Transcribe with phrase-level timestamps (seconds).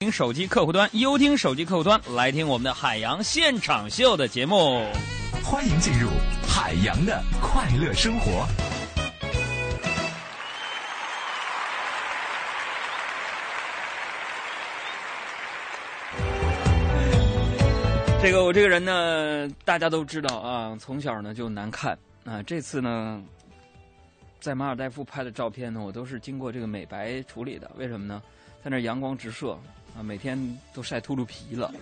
[0.00, 4.84] 听手机客户端，优听手机客户端，来听我们的海洋现场秀的节目。
[5.42, 6.10] 欢迎进入
[6.46, 8.46] 海洋的快乐生活。
[18.20, 22.42] 这个我这个人呢，大家都知道啊，从小呢就难看啊。
[22.42, 23.24] 这次呢，
[24.40, 27.70] 在马尔代夫拍的照片呢，我都是经过这个美白处理的。
[27.78, 28.22] 为什么呢？
[28.62, 29.58] 在那阳光直射
[29.96, 30.38] 啊，每天
[30.74, 31.72] 都晒秃噜皮了。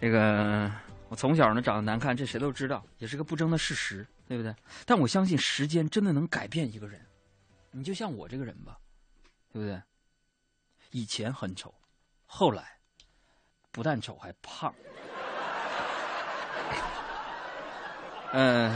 [0.00, 0.70] 这个
[1.08, 4.54] 我从小呢长得难看，这谁都知道，也是个不争的事实，对不对？
[4.86, 7.00] 但我相信时间真的能改变一个人。
[7.70, 8.78] 你就像我这个人吧，
[9.52, 9.80] 对不对？
[10.92, 11.74] 以前很丑，
[12.24, 12.64] 后来
[13.70, 14.74] 不但丑还胖。
[18.32, 18.74] 嗯、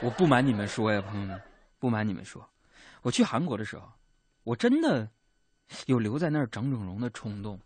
[0.00, 1.40] 我不瞒你们说呀，朋友们，
[1.78, 2.48] 不瞒你们说，
[3.02, 3.90] 我去韩国的时候，
[4.42, 5.08] 我真的
[5.86, 7.60] 有留在那儿整整容的冲动，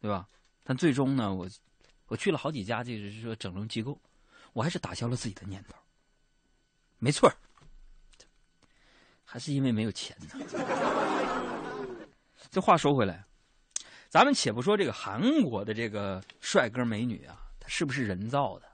[0.00, 0.28] 对吧？
[0.62, 1.48] 但最终呢，我
[2.06, 4.00] 我去了好几家，就是说整容机构，
[4.52, 5.74] 我还是打消了自己的念头。
[6.98, 7.32] 没错
[9.24, 10.28] 还是因为没有钱呢。
[12.50, 13.24] 这话说回来，
[14.08, 18.66] 咱们且不说这个韩国的这个帅哥美女啊，他是不是人造的，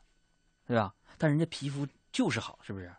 [0.67, 0.95] 对吧？
[1.19, 2.93] 但人家皮肤就是好，是不是？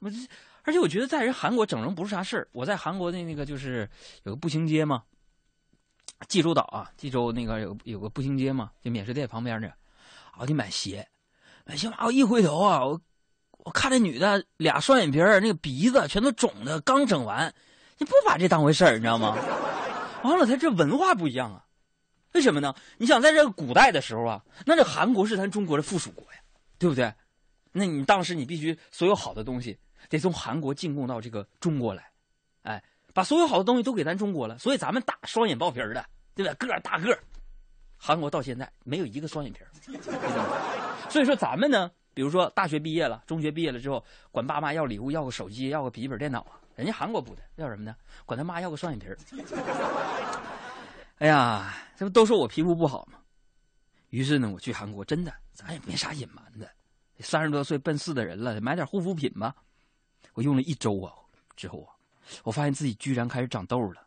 [0.00, 0.16] 我这，
[0.62, 2.48] 而且我觉得在人韩国整容不是啥事儿。
[2.52, 3.88] 我在韩国的那个就是
[4.24, 5.02] 有个步行街嘛，
[6.28, 9.72] 济州岛啊，济州那个有有个步行街嘛，就免税店旁边那，
[10.38, 11.06] 我去买鞋，
[11.64, 13.00] 买鞋嘛，我一回头啊，我
[13.64, 17.54] 我看那女的俩双眼皮儿，那个鼻子全都肿的，刚整完，
[17.98, 19.36] 你不把这当回事儿，你知道吗？
[20.24, 21.64] 完了，他这文化不一样啊，
[22.32, 22.74] 为什么呢？
[22.96, 26.40] 你想在这个古代的时候啊，那这韩国是咱中国的附属国呀，
[26.78, 27.12] 对不对？
[27.72, 29.78] 那你当时你必须所有好的东西
[30.10, 32.10] 得从韩国进贡到这个中国来，
[32.64, 32.82] 哎，
[33.14, 36.52] 把所有好的东西都给咱中国了，所以咱们大双眼爆皮儿的，对吧？
[36.54, 37.18] 个儿大个儿，
[37.96, 39.70] 韩国到现在没有一个双眼皮儿，
[41.08, 47.94] 所以说咱们呢，比如说大学毕业了，中学毕业了之后，管爸妈要礼物，要个手机，要个笔记本电脑啊，人家韩国不的，要什么呢？
[48.26, 49.16] 管他妈要个双眼皮儿。
[51.18, 53.18] 哎呀，这不都说我皮肤不好吗？
[54.08, 56.68] 于是呢，我去韩国，真的，咱也没啥隐瞒的。
[57.20, 59.54] 三十多岁奔四的人了，买点护肤品吧。
[60.34, 61.12] 我用了一周啊，
[61.56, 61.90] 之后啊，
[62.44, 64.02] 我发现自己居然开始长痘了。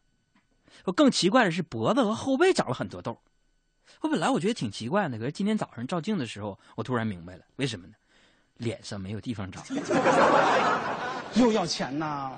[0.85, 3.17] 我更奇怪的是，脖子和后背长了很多痘。
[4.01, 7.93] 我本来我觉得挺奇怪的，可是今天早上照镜的时候，我突然明白了，为什么呢？
[8.57, 9.63] 脸上没有地方长。
[11.35, 12.31] 又要钱呐？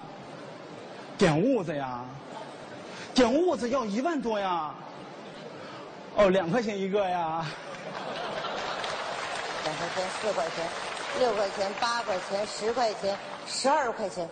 [1.18, 2.06] 点痦子呀？
[3.14, 4.74] 点痦子要一万多呀？
[6.16, 7.46] 哦，两块钱一个呀？
[9.64, 10.68] 两块钱、四块钱、
[11.20, 13.18] 六块钱、八块钱、十块钱、
[13.48, 14.28] 十二块钱，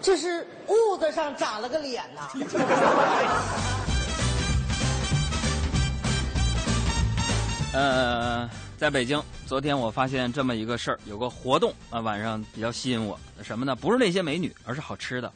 [0.00, 2.30] 这是痦子上长了个脸呐！
[7.74, 13.20] 呃，在北京，昨天我发现这么一个事儿，有个活动啊，晚上比较吸引我。
[13.42, 13.76] 什么呢？
[13.76, 15.30] 不是那些美女，而是好吃的，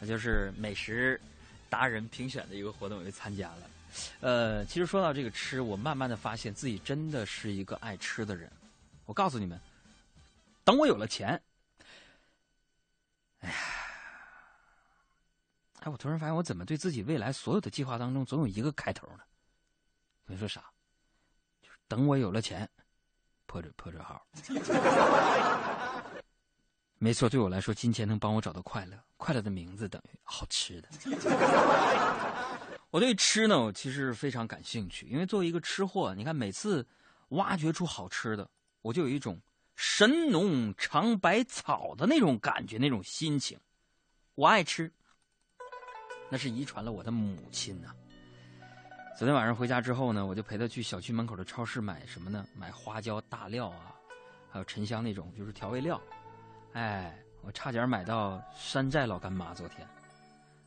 [0.00, 1.20] 那就是美食
[1.70, 3.58] 达人评选的一个活动，我就参加了。
[4.20, 8.50] 呃，其实说到这个吃，我慢慢的发现自己真的是一个爱吃的人。
[9.06, 9.56] 我告诉你们，
[10.64, 11.40] 等我有了钱，
[13.40, 13.56] 哎呀，
[15.80, 19.20] 哎，我突然发现，我怎么对自己未来所有的计划当中，总有一个开头呢？
[20.26, 20.64] 你说啥？
[21.62, 22.68] 就是等我有了钱，
[23.46, 24.26] 破折破折号。
[26.98, 28.98] 没错，对我来说，金钱能帮我找到快乐。
[29.16, 30.88] 快乐的名字等于好吃的。
[32.90, 36.86] 我对吃呢，我其实非常感兴趣，因为作为一个吃货，你看每次
[37.30, 38.50] 挖掘出好吃的，
[38.82, 39.40] 我就有一种
[39.80, 43.56] 神农尝百草的那种感觉，那种心情。
[44.34, 44.92] 我爱吃，
[46.28, 47.94] 那是遗传了我的母亲呐、
[49.16, 52.44] 昨天晚上回家之后呢，我就陪她去小区门口的超市买什么呢？
[52.56, 53.94] 买花椒、大料啊，
[54.50, 56.02] 还有沉香那种就是调味料。
[56.72, 59.54] 哎，我差点买到山寨老干妈。
[59.54, 59.86] 昨天，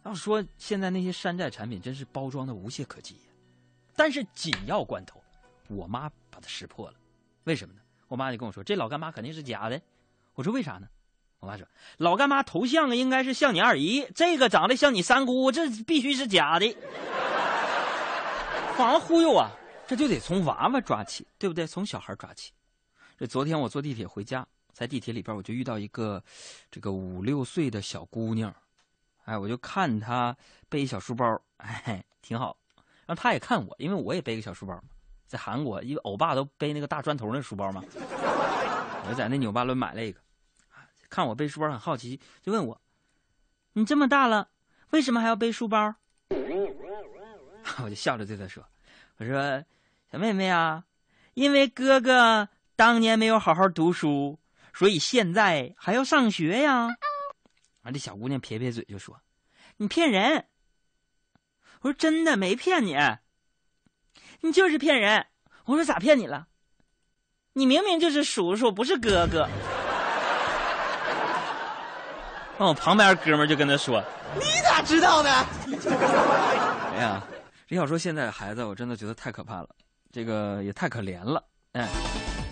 [0.06, 3.20] 要说现在那些山寨产品真是包装的无懈可击。
[3.94, 5.22] 但是紧要关头，
[5.68, 6.98] 我妈把它识破了。
[7.44, 7.82] 为什么呢？
[8.12, 9.82] 我妈就跟我说，这老干妈肯定是假的。
[10.34, 10.88] 我说为啥呢？
[11.40, 11.66] 我妈说，
[11.96, 16.76] 老干妈头像应该是像你二姨，这个长得像你三姑，这必须是假的。
[18.76, 19.50] 防忽悠啊，
[19.88, 21.66] 这就得从娃娃抓起，对不对？
[21.66, 22.52] 从小孩抓起。
[23.18, 26.22] 这昨天我坐地铁回家，在地铁里边我就遇到一个
[26.70, 28.54] 这个五六岁的小姑娘，
[29.24, 30.36] 哎，我就看她
[30.68, 32.58] 背一小书包，哎，挺好。
[33.06, 34.84] 然后她也看我，因为我也背个小书包嘛，
[35.32, 40.20] 在韩国，因为欧巴都背那个大砖头那书包嘛，我就在那纽巴伦买了一个，
[41.10, 42.82] 看我背书包很好奇，就问我
[43.72, 44.50] 你这么大了，
[44.90, 45.96] 为什么还要背书包？”
[47.82, 48.62] 我就笑着对他说
[49.16, 49.64] ：“我说，
[50.12, 50.84] 小妹妹啊，
[51.34, 54.38] 因为哥哥当年没有好好读书，
[54.74, 56.90] 所以现在还要上学呀。”
[57.84, 59.22] 完，这小姑娘撇撇嘴就说
[59.78, 60.48] ：“你骗人！”
[61.80, 62.98] 我说：“真的没骗你，
[64.42, 65.26] 你就是骗人。”
[65.66, 66.48] 我说：“咋骗你了？
[67.54, 69.48] 你明明就是叔叔，不是哥哥。
[72.58, 74.04] ”那我旁边哥们就跟他说
[74.36, 75.30] ：“你咋知道呢？
[76.94, 77.22] ”哎呀，
[77.68, 79.70] 李小说现在的孩子，我真的觉得太可怕了，
[80.12, 81.44] 这个也太可怜了。
[81.74, 81.88] 哎，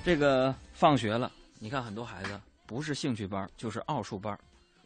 [0.03, 4.37] 这个放学了，你看很多孩子不是兴趣班就是奥数班，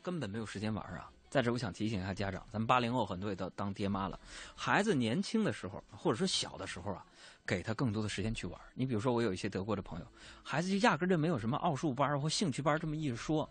[0.01, 1.07] 根本没有时间玩啊。
[1.33, 4.19] 在这，我想提醒一下家长，咱们八零后很多也都当爹妈了，
[4.55, 7.03] 孩子年轻的时候或者说小的时候啊，
[7.43, 8.61] 给他更多的时间去玩。
[8.75, 10.05] 你比如说，我有一些德国的朋友，
[10.43, 13.49] 孩子就压根就没有什么奥数班或兴趣班这么一说。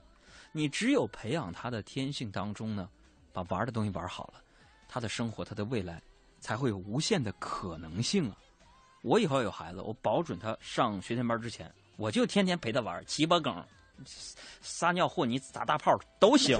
[0.53, 2.89] 你只有培养他的天性当中呢，
[3.33, 4.35] 把玩的东西玩好了，
[4.87, 6.01] 他的生活，他的未来
[6.39, 8.37] 才会有无限的可能性啊！
[9.03, 13.61] 我以后有孩子，我保准他上学前班之前，我就天天陪他玩鸡巴梗、
[14.05, 16.57] 撒尿和泥砸大炮都行。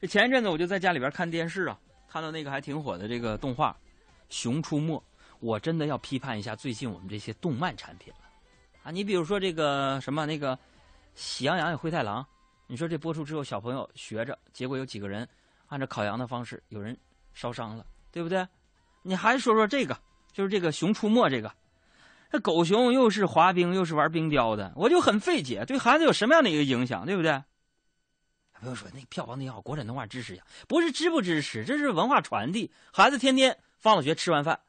[0.00, 3.70] 这前一阵子我就在家里边看电视啊，看到那个还挺火的这个动画
[4.28, 4.96] 《熊出没》，
[5.40, 8.28] 我真的要批判一下最近我们这些动漫产品了
[8.82, 8.90] 啊！
[8.90, 10.58] 你比如说这个什么那个。
[11.16, 12.24] 喜羊羊与灰太狼，
[12.68, 15.28] 你说这播出之后，小朋友学着，结果有几个人
[15.66, 16.96] 按照烤羊的方式，有人
[17.34, 18.46] 烧伤了，对不对？
[19.02, 19.98] 你还说说这个，
[20.32, 21.52] 就是这个《熊出没》这个，
[22.30, 27.42] 这狗熊又是滑冰又是玩冰雕的，我就很费解，对孩子有什么样的一个影响，对不对？
[28.60, 32.70] 不用说那票房挺好，国产动画支持呀，不是支不支持，这是文化传递。
[32.92, 34.60] 孩子天天放了学吃完饭，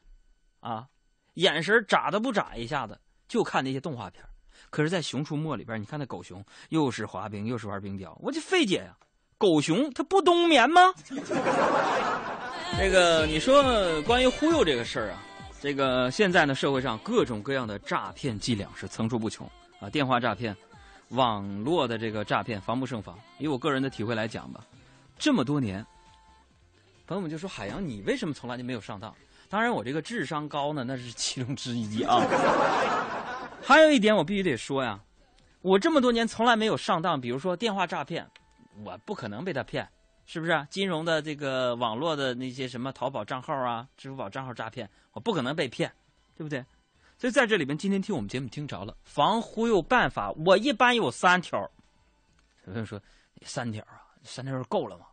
[0.60, 0.86] 啊，
[1.34, 2.98] 眼神眨都不眨一下子，
[3.28, 4.24] 就看那些动画片。
[4.70, 8.96] 可是，在《熊出没》里边，你看那狗熊又是滑冰又是玩冰雕，我就费解呀。
[9.36, 10.94] 狗熊它不冬眠吗？
[12.78, 15.22] 这个你说关于忽悠这个事儿啊，
[15.60, 19.46] 这个现在呢，社会上各种各样的诈骗伎俩是层出不穷
[19.80, 20.56] 啊，电话诈骗、
[21.12, 23.18] 网络的这个诈骗防不胜防。
[23.38, 24.60] 以我个人的体会来讲吧，
[25.18, 25.84] 这么多年，
[27.06, 29.14] 朋友们就说海洋，你为什么从来就没有上当？
[29.48, 32.20] 当然，我这个智商高呢，那是其中之一啊。
[33.62, 34.98] 还有一点，我必须得说呀，
[35.60, 37.20] 我这么多年从来没有上当。
[37.20, 38.26] 比如说电话诈骗，
[38.82, 39.86] 我不可能被他骗，
[40.24, 40.66] 是不是？
[40.70, 45.92] 金融的这个网络的那些什么淘宝账号啊、支付宝账号诈骗，我不可能被骗，
[46.34, 46.64] 对不对？
[47.22, 51.56] 所以在这里边，今天听我们节目听着了，防忽悠办法，我一般有三条。
[52.66, 53.00] 有人说，
[53.42, 55.06] 三条啊，三条够了吗？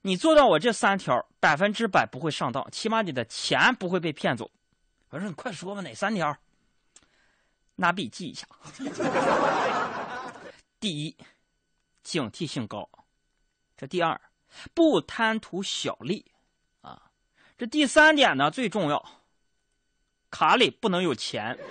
[0.00, 4.50] 你做到我这三条，百分之百不会上当，起码你的钱不会被骗走。
[5.10, 6.36] 我说你快说吧，哪三条？
[7.76, 8.44] 拿笔记一下。
[10.80, 11.16] 第一，
[12.02, 12.82] 警惕性高；
[13.76, 14.20] 这第二，
[14.74, 16.28] 不贪图小利
[16.80, 17.00] 啊；
[17.56, 19.08] 这第三点呢最重要，
[20.34, 21.56] 卡里不能有钱。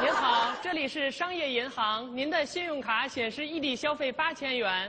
[0.00, 4.88] 您好，这里是商业银行，您的信用卡显示异地消费八千元，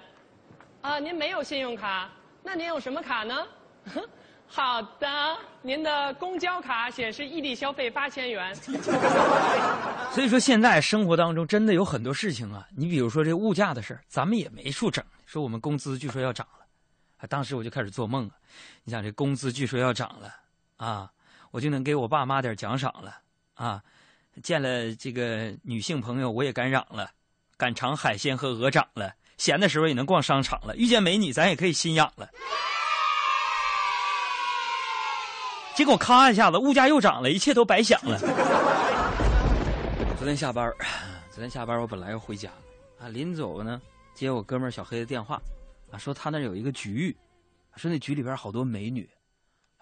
[0.82, 2.08] 啊，您没有信用卡，
[2.44, 3.44] 那您有什么卡呢？
[4.46, 8.54] 好的，您的公交卡显示异地消费八千元。
[10.14, 12.68] 所以说，现在生活当中真的有很多事情啊。
[12.78, 15.04] 你比如说这物价的事儿，咱们也没处整。
[15.26, 16.46] 说我们工资据说要涨
[17.28, 18.34] 当时我就开始做梦了。
[18.84, 20.36] 你想这工资据说要涨了
[20.78, 21.12] 啊，
[21.52, 23.18] 我就能给我爸妈点奖赏了
[23.54, 23.82] 啊。
[24.42, 27.12] 见了这个女性朋友，我也敢嚷了，
[27.58, 29.14] 敢尝海鲜和鹅掌了。
[29.38, 32.30] 闲的时候也能逛商场了，遇见美女咱也可以心痒了。
[35.76, 38.20] 结果咔一下子，物价又涨了，一切都白想了。
[40.18, 40.72] 昨天下班
[41.32, 42.52] 昨天下班我本来要回家，
[43.00, 43.82] 啊，临走呢，
[44.14, 45.42] 接我哥们儿小黑的电话，
[45.92, 47.16] 啊，说他那有一个局，
[47.76, 49.10] 说那局里边好多美女，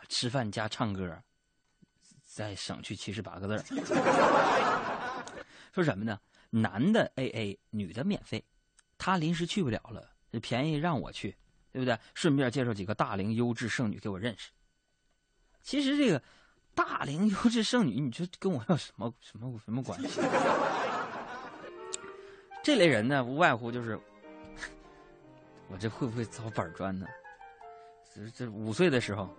[0.08, 1.22] 吃饭加唱歌，
[2.26, 3.76] 再省去七十八个字
[5.74, 6.20] 说什么呢？
[6.50, 8.44] 男的 A A，女的免费，
[8.98, 10.10] 他临时去不了了，
[10.42, 11.38] 便宜让我去，
[11.72, 11.98] 对不对？
[12.16, 14.50] 顺便介绍几个大龄优质剩女给我认识。
[15.62, 16.22] 其实这个
[16.74, 20.20] 大龄优质剩女，你说跟我有什么什么什么关系？
[22.64, 24.00] 这类人呢，无外乎就是
[25.72, 27.06] 我这会不会遭板砖呢？
[28.14, 29.30] 这这五岁的时候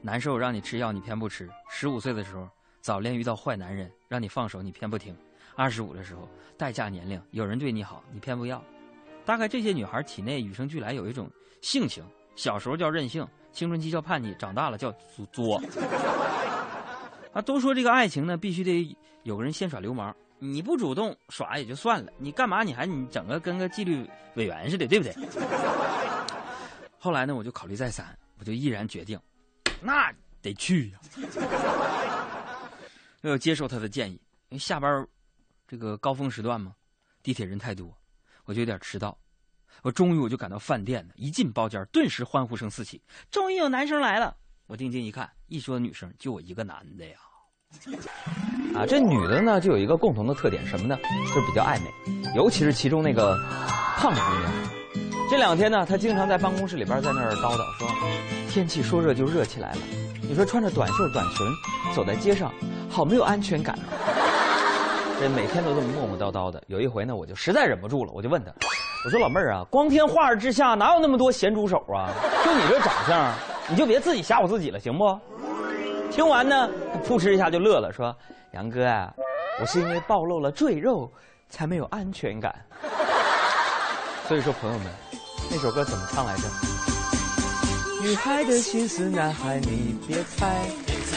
[0.00, 2.48] 难受，让你吃药你偏不吃；十五岁的时候
[2.80, 5.14] 早恋遇到坏男人，让你放手你偏不听；
[5.54, 8.62] 二十五的时候待嫁年龄有人对你好，你偏不要。
[9.24, 12.02] 大概这些女孩体内与生俱来有一种性情，
[12.34, 13.26] 小时候叫任性。
[13.52, 14.94] 青春期叫叛逆，长大了叫
[15.32, 15.60] 作。
[17.34, 25.14] 啊，都说这个爱情呢，必须得有个人先耍流氓，你不主动耍也就算了，你干嘛你还你整个跟个纪律委员似的，对不对？
[26.98, 29.20] 后来呢，我就考虑再三，我就毅然决定，
[29.82, 30.98] 那得去呀、
[33.20, 34.14] 要接受他的建议，
[34.48, 35.06] 因为下班
[35.68, 36.74] 这个高峰时段嘛，
[37.22, 37.94] 地铁人太多，
[38.44, 39.16] 我就有点迟到。
[39.82, 44.36] 我终于我就赶到饭店了，一进包间，顿时欢呼声四起，终于有男生来了。
[44.66, 47.18] 我定睛一看，一说女生就我一个男的呀。
[48.74, 50.96] 啊，这女的呢就有一个共同的特点，什么呢？
[51.26, 51.92] 就是比较爱美，
[52.34, 53.36] 尤其是其中那个
[53.96, 54.52] 胖姑娘。
[55.30, 57.88] 这两天呢，她经常在办公室里边在那儿叨叨说，
[58.48, 59.78] 天气说热就热起来了。
[60.22, 61.46] 你说穿着短袖短裙
[61.94, 62.52] 走在街上，
[62.88, 63.90] 好没有安全感啊！
[65.20, 66.62] 这每天都这么磨磨叨叨的。
[66.68, 68.52] 有一回呢，我就实在忍不住了，我就问她，
[69.04, 72.10] 我说老妹儿啊，光天化日之下哪有那么多咸猪手啊？
[72.44, 73.32] 就你这长相，
[73.68, 75.18] 你就别自己吓唬自己了，行不？
[76.10, 78.14] 听完呢，他扑哧一下就乐了，说
[78.52, 79.12] ：“杨哥啊，
[79.60, 81.10] 我是因为暴露了赘肉，
[81.48, 82.54] 才没有安全感。
[84.26, 84.86] ”所以说，朋友们，
[85.50, 86.42] 那首歌怎么唱来着？
[88.02, 90.68] 女孩的心思，男孩你别猜，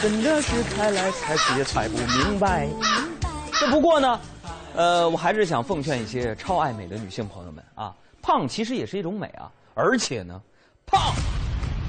[0.02, 2.68] 真的是猜来猜去也猜不明白。
[3.58, 4.20] 这不过呢，
[4.76, 10.40] 呃，我还是想奉劝一些超爱美的女性朋友们啊，胖其实也是一种美啊，而且呢，
[10.84, 11.14] 胖。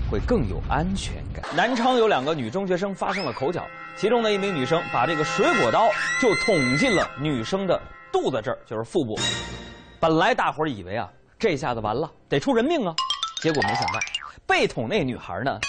[0.09, 1.43] 会更有安全感。
[1.55, 5.87] 南昌有两个女中学生发生了口角，其中的一名女生把这个水果刀
[6.21, 7.79] 就捅进了女生的
[8.11, 9.17] 肚子这儿，就是腹部。
[9.99, 11.09] 本来大伙儿以为啊，
[11.39, 12.93] 这下子完了，得出人命啊，
[13.41, 13.99] 结果没想到，
[14.45, 15.59] 被捅那女孩呢，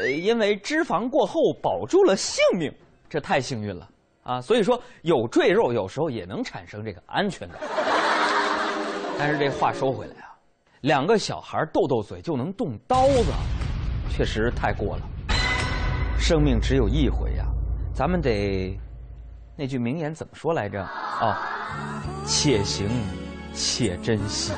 [0.00, 2.72] 呃，因为脂肪过厚保住了性命，
[3.08, 3.88] 这太幸运了
[4.24, 4.40] 啊！
[4.40, 7.58] 所以说，有赘肉有时候也能产生这个安全感。
[9.16, 10.34] 但是这话说回来啊，
[10.80, 13.30] 两个小孩斗斗嘴就能动刀子。
[14.10, 15.02] 确实太过了，
[16.18, 17.44] 生命只有一回呀，
[17.92, 18.78] 咱们得
[19.56, 20.82] 那句名言怎么说来着？
[21.20, 21.34] 哦，
[22.24, 22.88] 且行
[23.52, 24.52] 且珍惜。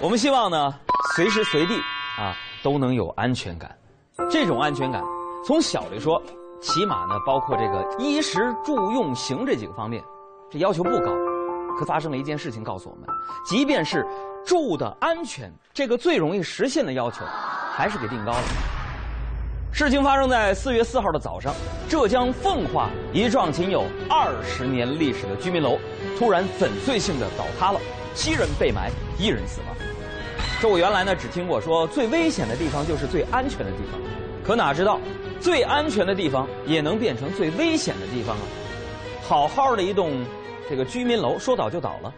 [0.00, 0.74] 我们希望呢，
[1.14, 1.78] 随时随地
[2.18, 3.70] 啊都能有安全感。
[4.30, 5.02] 这种安全感，
[5.46, 6.22] 从小里说，
[6.60, 10.02] 起码呢包括这个衣食住用行这几个方面，
[10.50, 11.31] 这要求不高。
[11.78, 13.06] 可发生了一件事情，告诉我们，
[13.44, 14.06] 即便是
[14.44, 17.24] 住的安全这个最容易实现的要求，
[17.72, 18.42] 还是给定高了。
[19.72, 21.54] 事情发生在四月四号的早上，
[21.88, 25.78] 浙江奉化一幢仅有二十年历史的居民楼，
[26.18, 27.80] 突然粉碎性的倒塌了，
[28.14, 29.74] 七人被埋，一人死亡。
[30.60, 33.98] 这我原来呢只听过说最危险的地方就是最安全的地方，
[34.44, 35.00] 可哪知道
[35.40, 38.42] 最安全的地方也能变成最危险的地方啊！
[39.22, 40.12] 好好的一栋。
[40.72, 42.10] 这个居民楼说倒就倒了，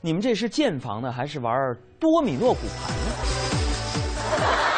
[0.00, 3.12] 你们这是建房呢，还是玩多米诺骨牌呢？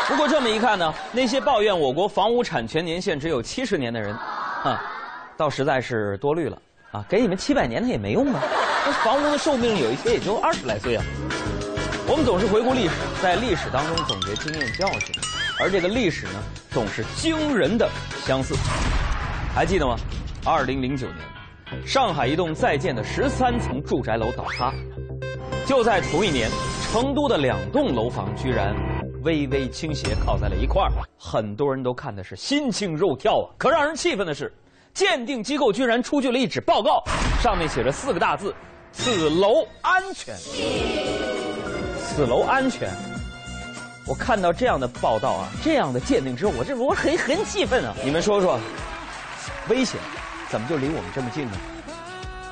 [0.07, 4.79] 不过这么一看呢，那些抱怨我国房屋产权年限只有七十年的人，啊，
[5.39, 6.61] 倒实在是多虑了
[6.93, 7.03] 啊！
[7.09, 8.43] 给你们七百年它也没用啊，
[8.85, 11.05] 那房屋的寿命有一些也就二十来岁啊。
[12.07, 15.15] 我们总是回顾历史，在历史当中总结经验教训，
[15.59, 17.89] 而这个历史呢，总是惊人的
[18.27, 18.55] 相似。
[19.55, 19.97] 还记得吗？
[20.45, 21.34] 二零零九年。
[21.87, 24.73] 上海一栋在建的十三层住宅楼倒塌，
[25.67, 26.49] 就在同一年，
[26.91, 28.75] 成都的两栋楼房居然
[29.23, 33.49] 微微倾斜，靠在了一块儿，很多人都看的是心惊肉跳啊！
[33.59, 34.53] 可让人气愤的是，
[34.93, 37.03] 鉴定机构居然出具了一纸报告，
[37.41, 38.55] 上面写着四个大字
[38.93, 40.35] ：“此楼安全。”
[41.99, 42.91] 此楼安全。
[44.07, 47.95] 我看到这样的报道啊，这样的鉴定之后，我这我很很气愤啊！
[48.05, 48.59] 你们说说，
[49.69, 49.99] 危险。
[50.51, 51.53] 怎么就离我们这么近呢？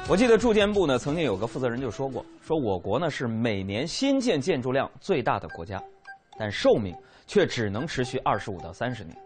[0.09, 5.81] 我记得住建部呢曾经有个负责人就说过，说我国呢是每年新建建筑量最大的国家，
[6.37, 6.93] 但寿命
[7.27, 9.17] 却只能持续二十五到三十年。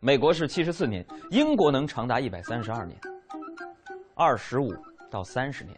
[0.00, 2.96] 美国是七十四年，英国能长达一百三十二年。
[4.14, 4.68] 二十五
[5.10, 5.74] 到三十年，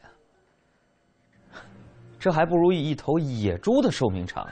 [2.19, 4.47] 这还不如一头野猪的寿命长。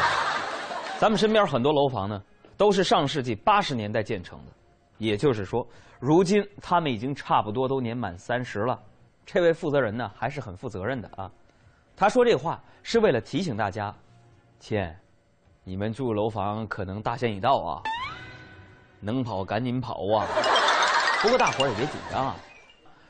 [0.98, 2.22] 咱们身边很多楼房呢，
[2.56, 4.52] 都是上世纪八十年代建成的，
[5.00, 5.66] 也就是说。
[5.98, 8.80] 如今他们已经差不多都年满三十了，
[9.26, 11.30] 这位负责人呢还是很负责任的啊。
[11.94, 13.94] 他说这话是为了提醒大家，
[14.58, 14.82] 亲，
[15.62, 17.82] 你们住楼房可能大限已到啊，
[18.98, 20.24] 能跑赶紧跑啊。
[21.20, 22.36] 不过大伙儿也别紧张啊，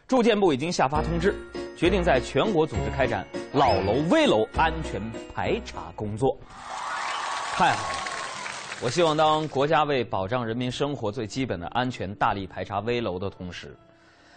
[0.08, 1.32] 住建部已经下发通知，
[1.76, 5.00] 决定在全国组织开展老楼危楼安全
[5.32, 6.36] 排查工作。
[7.54, 8.09] 太好了。
[8.82, 13.76] 我希望，当国家为保障人民生活最基本的安全大力排查危楼的同时，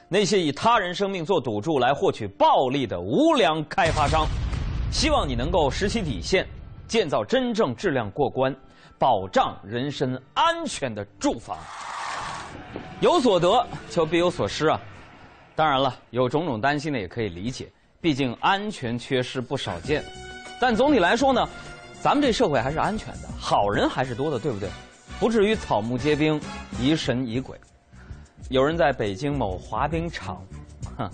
[0.10, 4.28] 那些以他人生命做赌注来获取暴利的无良开发商，
[4.92, 6.46] 希望你能够拾起底线，
[6.90, 8.54] 建造真正质量过关、
[9.00, 11.58] 保障人身安全的住房。
[13.00, 14.78] 有所得就必有所失啊！
[15.56, 17.72] 当然了，有种种担心呢，也可以理解，
[18.02, 20.04] 毕竟安全缺失不少见。
[20.60, 21.48] 但总体来说呢，
[22.04, 24.70] 咱们这社会还是安全的，好人还是多的，对不对？
[25.22, 26.38] 不至于草木皆兵，
[26.78, 27.58] 疑神疑鬼。
[28.50, 30.46] 有人在北京某滑冰场，
[30.98, 31.10] 哼，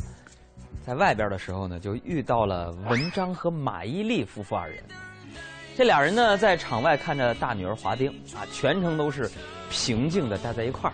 [0.84, 4.84] 在外边的时候呢，就遇到了文章和马伊琍夫妇二人。
[5.78, 9.30] 这俩人呢，在场外看着大女儿滑冰啊，全程都是
[9.70, 10.94] 平静的待在一块儿，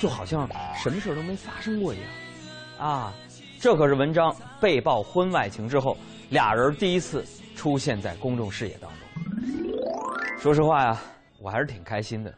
[0.00, 0.48] 就好像
[0.82, 2.06] 什么事都没发生过一样。
[2.78, 3.12] 啊，
[3.60, 5.94] 这可是文章被曝婚外情之后，
[6.30, 7.22] 俩人第一次
[7.54, 8.93] 出现在公众视野当中。
[10.44, 11.00] 说实话呀，
[11.40, 12.30] 我还是挺开心的，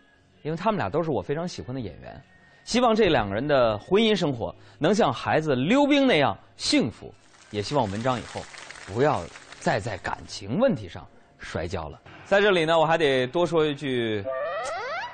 [0.42, 2.22] 因为他们俩都是我非常喜欢的演员。
[2.62, 7.12] 希望这两个人的婚姻生活能像孩子溜冰那样幸福，
[7.50, 8.40] 也希望文章以后
[8.86, 9.24] 不要
[9.58, 11.04] 再在感情问题上
[11.40, 12.00] 摔跤了。
[12.24, 14.24] 在这里呢，我还得多说一句，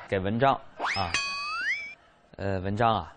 [0.06, 0.52] 给文章
[0.94, 1.08] 啊，
[2.36, 3.16] 呃，文章啊，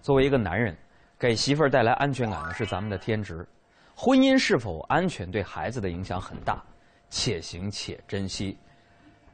[0.00, 0.74] 作为一个男人。
[1.18, 3.46] 给媳妇儿带来安全感呢，是咱们的天职。
[3.94, 6.64] 婚姻是否安全，对孩子的影响很大，
[7.10, 8.56] 且行且珍惜。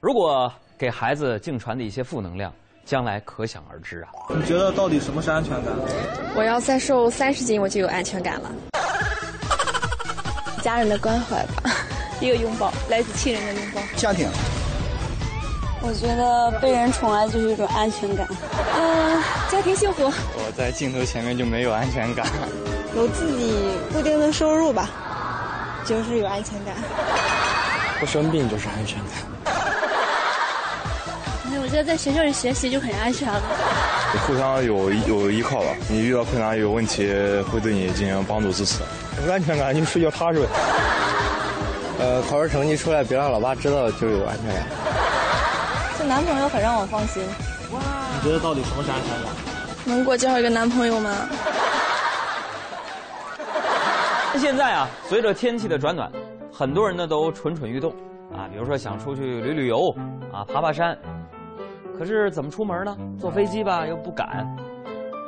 [0.01, 2.53] 如果给孩子净传递一些负能量，
[2.85, 4.09] 将来可想而知啊。
[4.29, 5.75] 你觉得到底什么是安全感？
[6.37, 8.51] 我要再瘦三十斤，我就有安全感了。
[10.63, 11.73] 家人的关怀吧，
[12.21, 13.81] 一个拥抱，来自亲人的拥抱。
[13.97, 14.29] 家庭。
[15.81, 18.27] 我觉得被人宠爱就是一种安全感。
[18.77, 20.05] 嗯，家庭幸福。
[20.05, 22.25] 我在镜头前面就没有安全感。
[22.95, 24.91] 有自己固定的收入吧，
[25.85, 26.77] 就是有安全感。
[27.99, 29.38] 不生病就是安全感。
[31.61, 33.41] 我觉得在学校里学习就很安全了。
[34.27, 37.07] 互相有有依靠吧，你遇到困难有问题
[37.51, 38.83] 会对你进行帮助支持。
[39.27, 40.47] 有安全感就睡觉踏实。
[42.01, 44.67] 呃，考试成绩出来别让老爸知道就有安全感。
[45.99, 47.23] 这男朋友很让我放心。
[47.73, 47.81] 哇！
[48.15, 49.33] 你觉得到底什么是安全感？
[49.85, 51.29] 能给我介绍一个男朋友吗？
[54.39, 56.09] 现在啊，随着天气的转暖，
[56.53, 57.91] 很多人呢都蠢蠢欲动
[58.33, 59.93] 啊，比如说想出去旅旅游
[60.33, 60.97] 啊，爬爬山。
[61.99, 62.97] 可是怎么出门呢？
[63.19, 64.47] 坐飞机吧又不敢。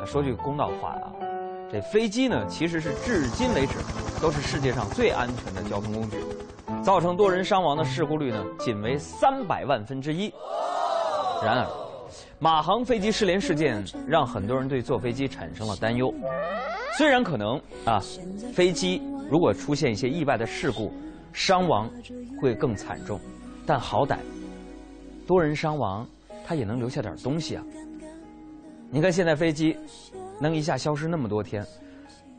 [0.06, 1.12] 说句公道话啊，
[1.70, 3.74] 这飞机呢其实是至今为止
[4.22, 6.18] 都是世界上最安全的交通工具。
[6.82, 10.32] 造成多人伤亡的事故率呢，仅为三百万分之一。
[11.44, 11.66] 然而，
[12.38, 16.14] 马航飞机失联事件让很多人对坐飞机产生了担忧。
[16.96, 18.00] 虽然可能啊，
[18.54, 20.92] 飞机如果出现一些意外的事故，
[21.32, 21.90] 伤亡
[22.40, 23.20] 会更惨重，
[23.66, 24.16] 但好歹
[25.26, 26.06] 多人伤亡，
[26.50, 27.64] 他也能留下点东西啊。
[28.90, 29.78] 你看现在飞机
[30.40, 31.64] 能一下消失那么多天，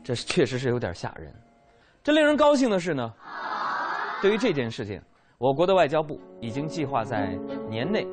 [0.04, 1.32] 这确实是有点吓人。
[2.02, 3.10] 这令人高兴的是呢。
[4.20, 5.00] 对于这件事情，
[5.38, 7.34] 我国的外交部已经计划在
[7.70, 8.06] 年内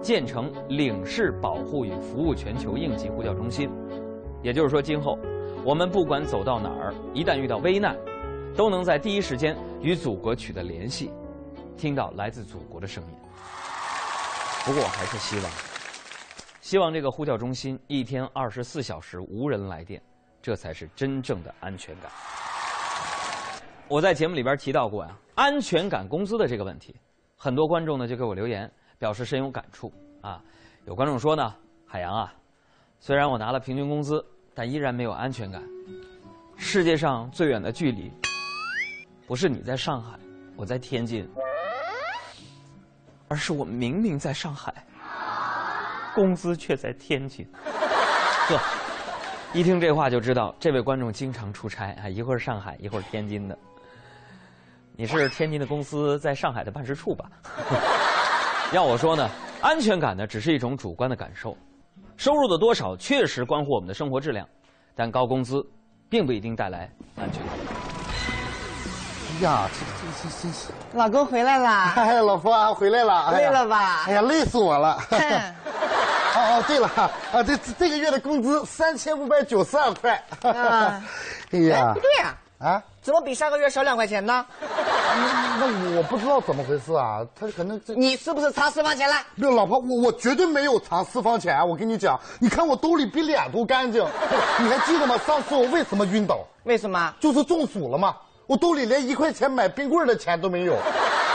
[0.00, 3.68] 建成领事保护与服务全球应急呼叫中心。
[4.42, 5.18] 也就是说，今后
[5.66, 7.94] 我们不管走到哪儿，一旦遇到危难，
[8.56, 11.10] 都能在第一时间与祖国取得联系，
[11.76, 13.21] 听到来自祖国的声音。
[14.64, 15.52] 不过，我还是希望，
[16.60, 20.00] 希望这个呼叫中心一天二十四小时无人来电，
[20.40, 22.10] 这才是真正的安全感。
[23.88, 26.94] 我在节目里边提到过呀，安全感工资的这个问题，
[27.36, 28.70] 很多观众呢就给我留言，
[29.00, 30.40] 表示深有感触啊。
[30.84, 32.32] 有观众说呢，海洋啊，
[33.00, 35.60] 虽然我拿了平均工资，但依然没有安全感。
[36.56, 38.12] 世界上最远的距离，
[39.26, 40.16] 不是你在上海，
[40.56, 41.28] 我在天津，
[43.32, 44.70] 而是我明明在上海，
[46.14, 47.48] 工资却在天津。
[47.54, 48.60] 呵，
[49.54, 53.56] 一听这话就知道，这位观众经常出差啊，一会儿上海，一会儿天津的。
[54.96, 57.24] 你是天津的公司在上海的办事处吧？
[58.74, 59.26] 要我说呢，
[59.62, 61.56] 安全感呢只是一种主观的感受，
[62.18, 64.46] 收入的多少确实关乎我们的生活质量，
[64.94, 65.66] 但高工资
[66.10, 66.80] 并不一定带来
[67.16, 67.51] 安全感。
[69.42, 70.68] 哎呀，这这这真是！
[70.92, 71.94] 老公回来啦！
[71.96, 74.04] 哎，老婆回来了，累了吧？
[74.06, 74.96] 哎呀，累死我了！
[75.10, 76.86] 哦哦，对了
[77.32, 80.12] 啊，这这个月的工资三千五百九十二块。
[80.42, 81.02] 啊，
[81.50, 82.34] 哎呀，不对呀！
[82.58, 82.80] 啊。
[83.02, 84.46] 怎么比上个月少两块钱呢？
[85.58, 89.16] 那我不知道怎么回事啊，他可能这你是不是藏私房钱了？
[89.34, 91.66] 没有，老婆，我我绝对没有藏私房钱。
[91.68, 94.00] 我跟你讲，你看我兜里比脸都干净。
[94.60, 95.18] 你还记得吗？
[95.26, 96.38] 上次我为什么晕倒？
[96.62, 97.12] 为什么？
[97.18, 98.14] 就是中暑了嘛。
[98.52, 100.76] 我兜里连一块钱买冰棍的钱都没有。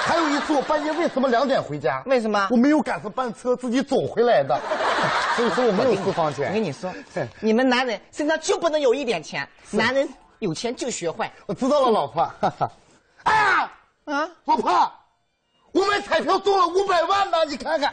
[0.05, 2.03] 还有一次我半夜为什么两点回家？
[2.05, 2.47] 为什么？
[2.51, 4.55] 我没有赶上班车，自己走回来的。
[5.35, 6.47] 所以说我没有私房钱。
[6.47, 6.93] 我跟你说，
[7.41, 10.07] 你们男人身上就不能有一点钱，男人。
[10.37, 12.31] 有钱就学坏，我知道了，老婆。
[13.25, 13.71] 哎呀，
[14.05, 14.91] 啊，老婆，
[15.71, 17.91] 我买彩票中了五百万呢，你看看。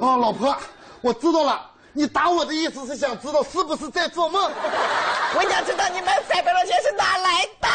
[0.00, 0.56] 啊，老婆，
[1.00, 4.52] 我知道了，你打我的意思是想知道是不是在做梦？
[5.34, 7.66] 我想知道你买彩票的钱是哪来的？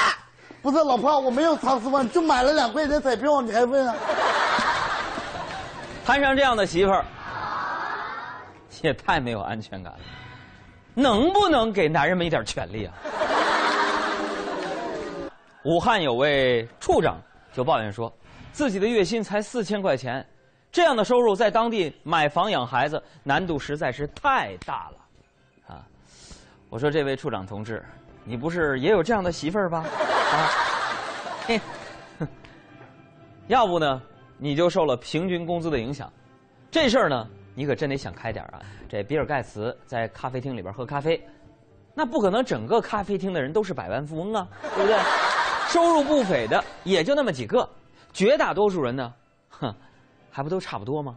[0.62, 3.96] 不是老婆，我没有藏私房，就买了两块钱彩票，你还问啊？
[6.06, 7.04] 摊上这样的媳妇儿，
[8.84, 10.00] 也太没有安全感了。
[10.94, 12.94] 能不能给男人们一点权利啊？
[15.64, 17.20] 武汉有位处长
[17.52, 18.14] 就抱怨说，
[18.54, 20.24] 自己的月薪才四千块钱，
[20.72, 25.86] 这样的收入在当地买房养孩子难度实在是太大了，啊！
[26.70, 27.84] 我说这位处长同志，
[28.24, 29.86] 你不是也有这样的媳妇儿吧？
[30.32, 30.50] 啊，
[33.48, 34.02] 要不呢，
[34.38, 36.12] 你就受了平均工资的影响，
[36.72, 37.28] 这事儿呢？
[37.54, 38.62] 你可真得想开点啊！
[38.88, 41.22] 这比尔盖茨在咖啡厅里边喝咖啡，
[41.94, 44.98] 那不可能整个咖啡厅的人都是百万富翁啊，对不对？
[45.68, 47.70] 收入不菲的也就那么几个，
[48.14, 49.14] 绝大多数人呢，
[49.50, 49.76] 哼，
[50.32, 51.16] 还不都差不多吗？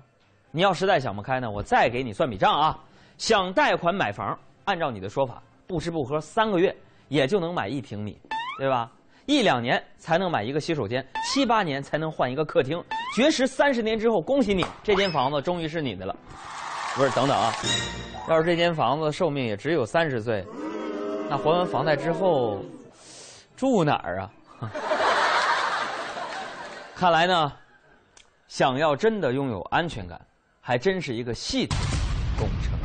[0.51, 2.79] 你要实在想不开呢，我再给你算笔账啊。
[3.17, 6.75] 想贷款买房，按照你的说法，不吃不喝三个月
[7.09, 8.19] 也就能买一平米，
[8.59, 8.91] 对吧？
[9.27, 12.83] 一两年才能买一个洗手间，七八年才能换一个客厅，
[13.15, 16.15] 绝食三十年之后，恭喜你，这间房子终于是你的了。
[16.95, 17.53] 不是，等等啊，
[18.29, 20.45] 要是这间房子寿命也只有三十岁，
[21.31, 22.61] 那还完房贷之后
[23.57, 24.31] 住哪儿啊？
[26.95, 27.53] 看来呢，
[28.57, 30.21] 想要真的拥有安全感，
[30.61, 31.77] 还真是一个系统
[32.39, 32.79] 工程。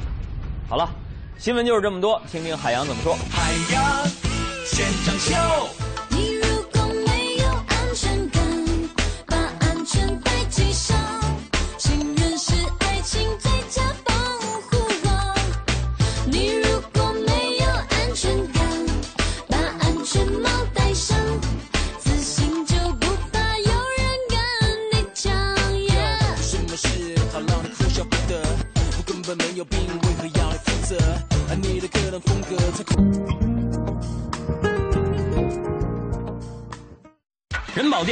[0.68, 0.90] 好了，
[1.38, 3.14] 新闻就是这么多，听听海洋怎么说。
[3.30, 4.04] 海洋
[4.66, 5.99] 现场秀。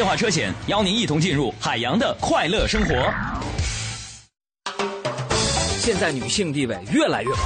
[0.07, 3.13] 人保电话车险邀您一同进入海洋的快乐生活。
[5.79, 7.37] 现在女性地位越来越高。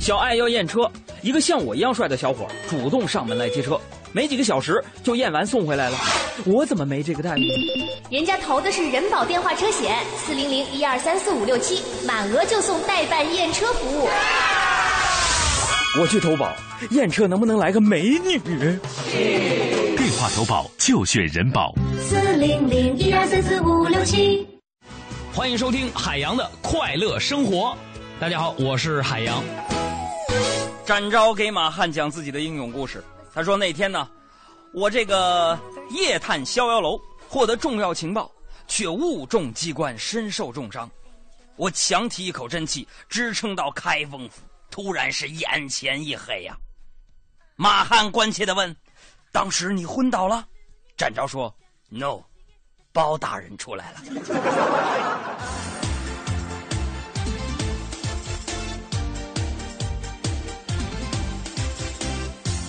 [0.00, 3.78] 小爱要验车，一个像我一样帅的小伙主动上门来接车，
[4.12, 5.98] 没几个小时就验完送回来了。
[6.46, 7.46] 我怎么没这个待遇？
[8.10, 14.08] 人家投的是人保电话车险，四零零一二三四五六七，满额就送代办验车服务。
[16.00, 16.50] 我去投保，
[16.92, 18.40] 验车能不能来个美女？
[20.06, 21.74] 电话投保就选人保。
[21.98, 24.46] 四零零一二三四五六七。
[25.34, 27.76] 欢迎收听海洋的快乐生活。
[28.20, 29.42] 大家好，我是海洋。
[30.84, 33.02] 展昭给马汉讲自己的英勇故事。
[33.34, 34.08] 他说那天呢，
[34.72, 35.58] 我这个
[35.90, 36.96] 夜探逍遥楼，
[37.28, 38.30] 获得重要情报，
[38.68, 40.88] 却误中机关，身受重伤。
[41.56, 44.42] 我强提一口真气，支撑到开封府。
[44.70, 46.56] 突然是眼前一黑呀！
[47.56, 48.76] 马汉关切的问
[49.36, 50.48] ：“当时你昏倒了？”
[50.96, 51.54] 展昭说
[51.90, 52.22] ：“No，
[52.90, 53.98] 包大人出来了。”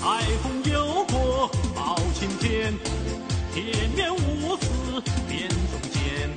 [0.01, 2.73] 海风有过包青天，
[3.53, 6.29] 铁面无私辨忠奸，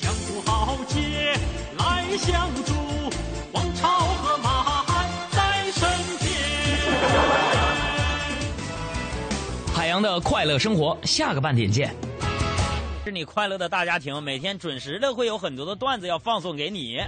[0.00, 1.38] 江湖豪杰
[1.78, 2.74] 来相助。
[10.00, 11.94] 的快乐生活，下个半点见。
[13.04, 17.00] 是你快乐的大家庭，每天准时的会有很多的段子要放送给你。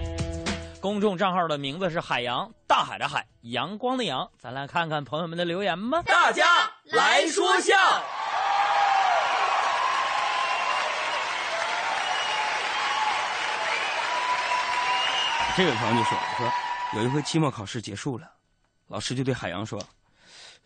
[0.80, 4.28] 公众账号的名字是海洋，大海的海，阳光的阳。
[4.38, 6.02] 咱来看看朋友们的留言吧。
[6.02, 6.44] 大家
[6.84, 7.74] 来说笑。
[15.54, 16.52] 这位朋友就说：“说
[16.94, 18.26] 有一回期末考试结束了，
[18.88, 19.78] 老师就对海洋说，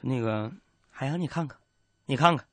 [0.00, 0.50] 那个
[0.90, 1.58] 海洋，你看看。”
[2.06, 2.46] 你看看，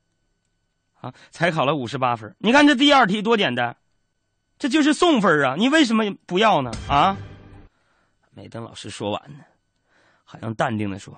[1.00, 2.34] 啊，才考了五十八分。
[2.38, 3.76] 你看这第二题多简单，
[4.58, 5.54] 这就是送分啊！
[5.56, 6.72] 你为什么不要呢？
[6.88, 7.16] 啊？
[8.32, 9.44] 没等老师说完呢，
[10.24, 11.16] 海洋淡定的说：“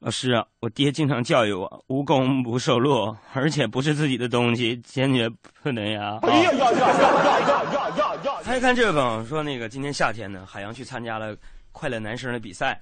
[0.00, 5.30] 老师啊，我爹经常教育我，无功不受禄，而且不是自己的东西，坚决
[5.62, 8.34] 不能呀。”哎呀呀呀呀呀呀呀呀呀！
[8.42, 11.36] 还看这位朋友说，那个今年夏天呢，海洋去参加了
[11.70, 12.80] 快乐男声的比赛，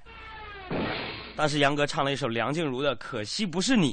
[1.36, 3.92] 当时杨哥唱了一首梁静茹的《可惜不是你》。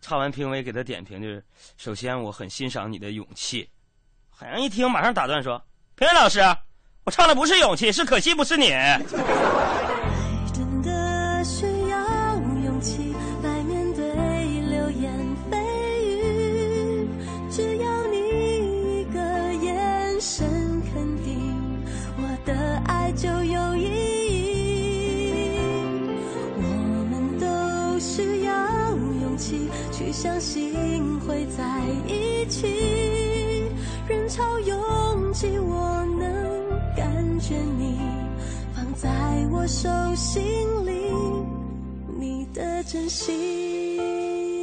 [0.00, 1.44] 唱完，评委给他点评就是：
[1.76, 3.68] 首先，我很欣赏你的勇气。
[4.30, 5.62] 海洋一听，马上打断说
[5.94, 6.40] ：“评委老师，
[7.04, 8.70] 我唱的不是勇气，是可惜不是你。”
[30.22, 31.64] 相信会在
[32.06, 32.66] 一起。
[34.06, 37.98] 人潮拥挤，我能感觉你
[38.74, 39.08] 放在
[39.50, 40.42] 我手心
[40.84, 40.92] 里，
[42.18, 44.59] 你的真心。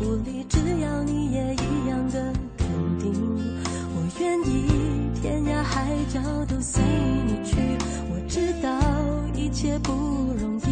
[0.00, 2.66] 不理，只要你也一样的肯
[2.98, 3.12] 定，
[3.94, 4.66] 我愿意
[5.20, 6.82] 天涯海角都随
[7.26, 7.58] 你去。
[8.08, 8.70] 我知道
[9.36, 9.92] 一切不
[10.40, 10.64] 容易，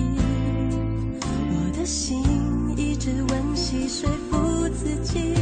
[1.21, 2.23] 我的心
[2.75, 5.35] 一直温习说服自己，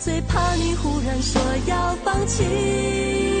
[0.00, 3.39] 最怕你忽然说要放弃。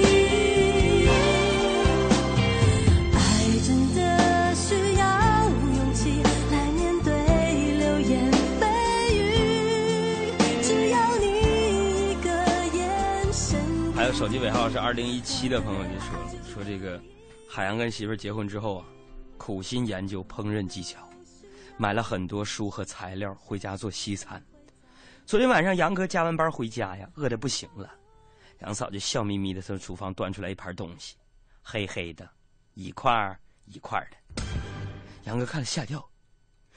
[14.20, 17.00] 手机尾号是二零一七的朋友就说了，说这个
[17.48, 18.84] 海洋跟媳妇结婚之后啊，
[19.38, 21.08] 苦心研究烹饪技巧，
[21.78, 24.44] 买了很多书和材料回家做西餐。
[25.24, 27.90] 昨天晚上杨哥加完班回家呀，饿得不行了，
[28.58, 31.16] 杨嫂就笑眯眯的从厨房端出来一盘东西，
[31.62, 32.28] 黑黑的，
[32.74, 34.42] 一块儿一块儿的。
[35.24, 36.06] 杨哥看了吓掉，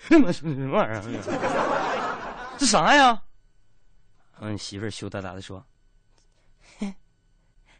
[0.08, 2.56] 他妈什么玩意儿？
[2.58, 3.21] 这啥呀？
[4.39, 5.62] 嗯，媳妇羞答答的说。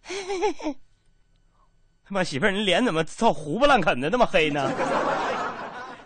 [2.06, 4.70] 他妈媳妇儿，你脸怎么操胡不烂啃的那么黑呢？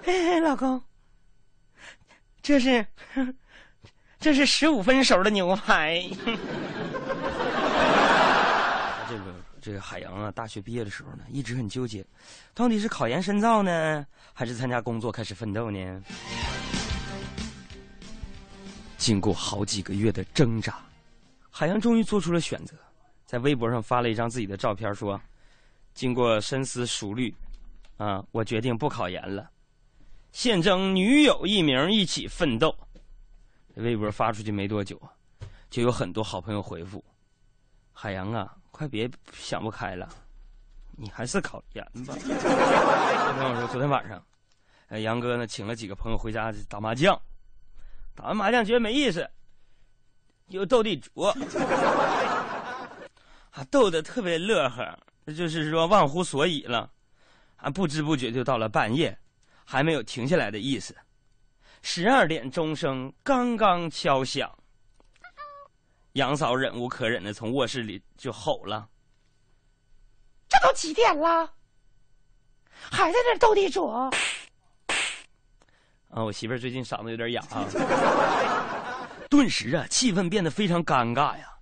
[0.03, 0.81] 嘿嘿，老公，
[2.41, 2.86] 这是
[4.19, 6.01] 这是十五分熟的牛排。
[9.10, 9.23] 这个
[9.62, 12.05] 这个海洋啊，大学毕业的时候呢，一直很纠结，
[12.53, 16.03] 到底是考研深造呢，还是参加工作开始奋斗呢？
[18.97, 20.79] 经过好几个月的挣扎，
[21.49, 22.75] 海洋终于做出了选择，
[23.28, 25.22] 在微博上发了一张自己的照片，说
[25.94, 27.36] ：“经过深思熟虑，
[27.98, 29.52] 啊，我决定不考研了，
[30.32, 32.74] 现征女友一名，一起奋斗。”
[33.76, 34.98] 微博发出去没多久，
[35.70, 37.04] 就有很多好朋友回复
[37.92, 40.08] ：“海洋啊，快别想不开了，
[40.96, 44.24] 你还是考研吧。”有朋友说，昨天晚上，
[45.02, 47.22] 杨哥呢请了几个朋友回家打麻将，
[48.16, 49.30] 打完麻将觉得没意思，
[50.48, 51.12] 又斗地主，
[53.58, 55.00] 啊，逗得特别乐呵，
[55.34, 56.91] 就是说忘乎所以了，
[57.56, 59.17] 啊，不知不觉就到了半夜，
[59.65, 60.96] 还没有停下来的意思。
[61.82, 64.56] 十二点钟声刚刚敲响，
[66.12, 68.88] 杨嫂忍无可忍的从卧室里就吼了
[70.48, 71.52] ：“这都几点了，
[72.70, 73.88] 还在那斗地主？
[73.88, 74.12] 啊，
[76.24, 77.65] 我媳妇儿最近嗓子有点哑啊。
[79.32, 81.57] 顿时啊，气氛变得非常尴尬呀。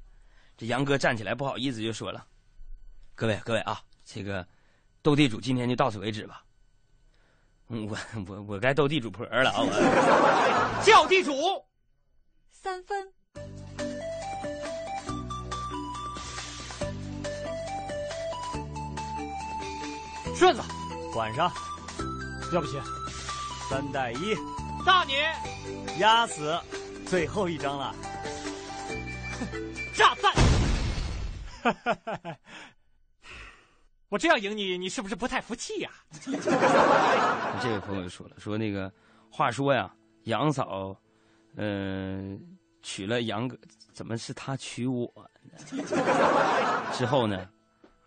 [0.57, 2.25] 这杨哥站起来，不好意思就说了
[3.15, 4.47] ：“各位各位啊，这个
[5.01, 6.41] 斗地主今天就到此为止吧。
[7.67, 9.57] 嗯我我我该斗地主婆了啊！
[9.59, 11.33] 我 叫地主，
[12.51, 13.11] 三分。
[20.35, 20.61] 顺子，
[21.15, 21.51] 晚上，
[22.53, 22.77] 要不起，
[23.69, 24.35] 三带一，
[24.85, 25.13] 大你，
[25.99, 26.59] 压死，
[27.07, 27.95] 最后一张了，
[29.95, 30.44] 炸弹！
[34.09, 35.89] 我这样赢你，你是不是不太服气呀、
[37.61, 38.91] 这位朋友说了，说那个
[39.31, 39.91] 话说呀，
[40.23, 40.95] 杨嫂，
[41.55, 42.39] 嗯、
[42.81, 43.57] 娶了杨哥，
[43.93, 45.57] 怎么是他娶我呢？
[46.93, 47.49] 之后呢，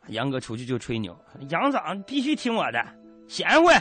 [0.06, 1.18] 杨哥出去就吹牛，
[1.48, 2.82] 杨嫂必须听我的，
[3.28, 3.74] 贤惠，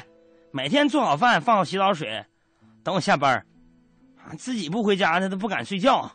[0.51, 2.25] 每天做好饭，放好洗澡水，
[2.83, 3.45] 等我下班，
[4.37, 6.11] 自己不回家，他都不敢睡觉。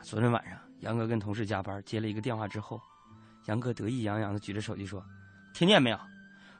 [0.00, 0.55] 昨天晚上，
[0.86, 2.80] 杨哥跟同事加班，接了一个电话之后，
[3.46, 5.04] 杨哥得意洋洋的举着手机说
[5.52, 5.98] ：“听见没有？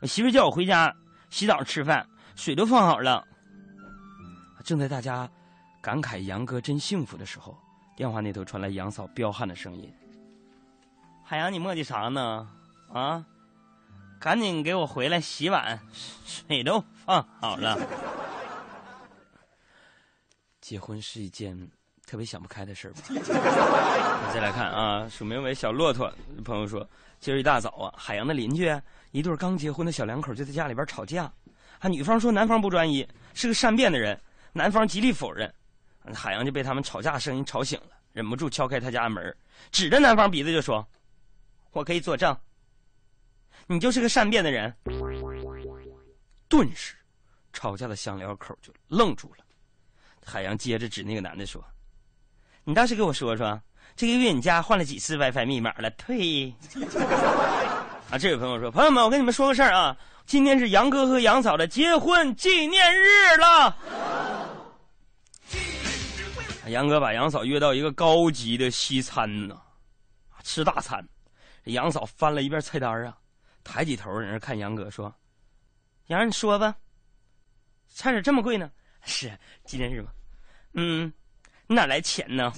[0.01, 0.93] 我媳妇叫我回家
[1.31, 3.25] 洗澡吃饭，水都放好了。”
[4.65, 5.31] 正在大家
[5.81, 7.57] 感慨杨哥真幸福的时候，
[7.97, 9.95] 电话那头传来杨嫂彪悍的声音
[11.23, 12.51] ：“海洋，你磨叽啥呢？
[12.93, 13.25] 啊，
[14.19, 17.79] 赶紧给我回来洗碗，水都放好了。”
[20.61, 21.71] 结婚是一件
[22.07, 23.01] 特别想不开的事儿吧？
[24.33, 26.11] 再来看啊，署名为小骆驼
[26.45, 26.89] 朋友说，
[27.19, 28.73] 今儿一大早啊，海洋的邻居
[29.11, 31.25] 一对刚结婚的小两口就在家里边吵架，
[31.81, 34.19] 啊，女方说男方不专一，是个善变的人，
[34.53, 35.53] 男方极力否认，
[36.15, 39.37] 海洋就被他们吵架的声音吵醒了，忍不住敲开他家门，
[39.73, 40.87] 指着男方鼻子就说
[41.73, 42.37] ：“我可以作证，
[43.67, 44.73] 你就是个善变的人。”
[46.49, 46.95] 顿时，
[47.53, 49.45] 吵架的小两口就愣住了。
[50.25, 51.65] 海洋接着指那个男的说
[52.69, 53.63] ：“你倒是给我说说，
[53.95, 55.89] 这个月你家换了几次 WiFi 密码了？
[55.91, 56.53] 呸！”
[58.11, 63.77] 啊，这位朋友说：“朋友们，我跟你们说个事儿啊，今天是杨哥和杨嫂的结婚纪念日了。”
[66.67, 69.57] 杨哥把杨嫂约到一个高级的西餐呢，
[70.43, 71.09] 吃大餐。
[71.67, 73.17] 杨嫂翻了一遍菜单啊，
[73.63, 75.15] 抬起头在那看杨哥说
[76.07, 76.75] ：“杨儿，你说吧，
[77.89, 78.69] 菜咋这么贵呢？
[79.07, 79.31] 是
[79.65, 80.11] 纪念日吗？
[80.75, 81.13] 嗯，
[81.69, 82.53] 哪来钱呢？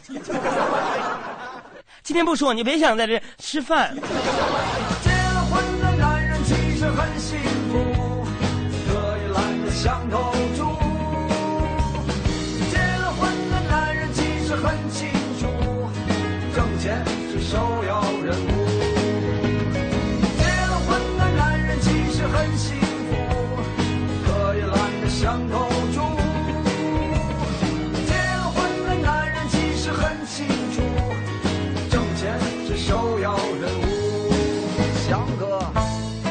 [2.03, 3.95] 今天不说，你别想在这吃饭。”
[5.03, 7.39] 结了婚的男人其实很幸
[7.71, 8.27] 福，
[8.87, 10.38] 可以懒得相同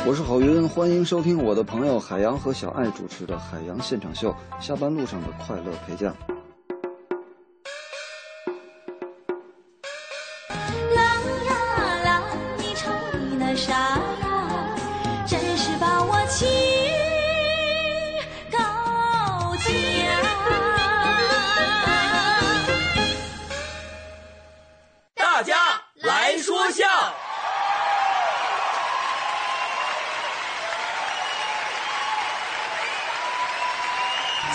[0.07, 4.33] 我是郝云，欢迎收听我的朋友海洋和小爱主持的《海洋现场秀》，
[4.65, 6.15] 下班路上的快乐陪驾。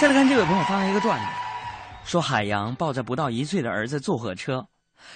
[0.03, 1.27] 再来看这位朋友发来一个段子，
[2.05, 4.67] 说海洋抱着不到一岁的儿子坐火车，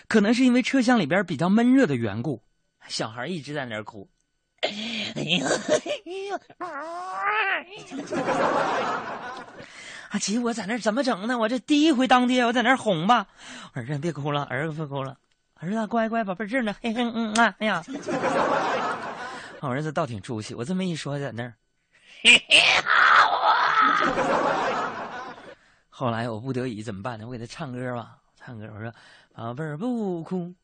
[0.06, 2.44] 可能是因为车厢里边比较闷热的缘故，
[2.86, 4.08] 小孩一直在那儿哭。
[4.62, 4.70] 哎
[5.40, 5.44] 呀，
[10.10, 11.36] 啊，其实我在那儿怎么整呢？
[11.36, 13.26] 我这第一回当爹，我在那儿哄吧，
[13.72, 15.16] 儿子别哭了，儿子别哭了，
[15.54, 17.82] 儿子乖乖宝贝儿这儿呢，嘿嘿嗯啊，哎呀，
[19.58, 21.54] 我儿子倒挺出息，我这么一说，在那儿。
[25.88, 27.26] 后来我不得已怎么办呢？
[27.26, 28.68] 我给他唱歌吧，唱歌。
[28.74, 28.92] 我说
[29.32, 30.54] ：“宝贝儿不哭，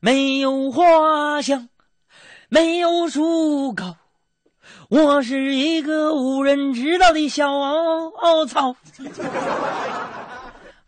[0.00, 1.68] 没有花香，
[2.48, 3.96] 没有树高，
[4.88, 7.46] 我是一个无人知道的小
[8.46, 8.74] 草。”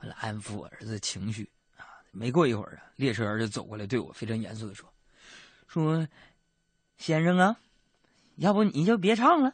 [0.00, 4.88] 为了安抚我儿子情绪啊，没过一会儿啊，列车员就走过来对我非常严肃的说
[5.68, 6.08] ：“说
[6.96, 7.56] 先生啊，
[8.36, 9.52] 要不你就别唱了。”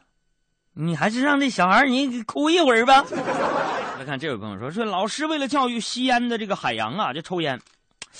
[0.73, 3.03] 你还是让这小孩你哭一会儿吧。
[3.99, 7.61] 来看这位朋友说说，老师为了教育吸烟的这个海洋啊，这抽烟，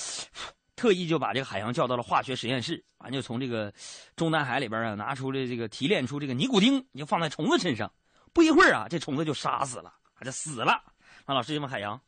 [0.76, 3.74] 特意就把这个海洋叫到了化学实验室，完就从这个
[4.16, 7.92] 中南海里边啊拿出了这个提炼出这个尼古丁，就放在虫子身上，
[8.34, 9.92] 不一会儿啊，这虫子就杀死了，
[10.24, 10.82] 就死了。
[11.26, 12.00] 那老师就问海洋，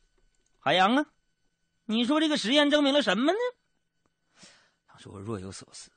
[0.58, 1.04] 海洋啊，
[1.84, 3.38] 你说这个实验证明了什么呢？
[4.86, 5.90] 他说我若有所思。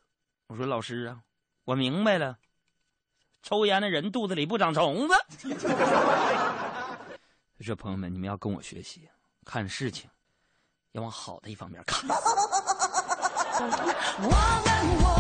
[0.47, 1.21] 我说老师啊，
[1.65, 2.38] 我明白了。
[3.41, 5.13] 抽烟的人肚子里不长虫子。
[7.62, 9.10] 说朋友们，你们要跟我学习，
[9.45, 10.10] 看事情
[10.93, 12.08] 要往好的一方面看。
[13.60, 14.32] 我们
[15.04, 15.18] 我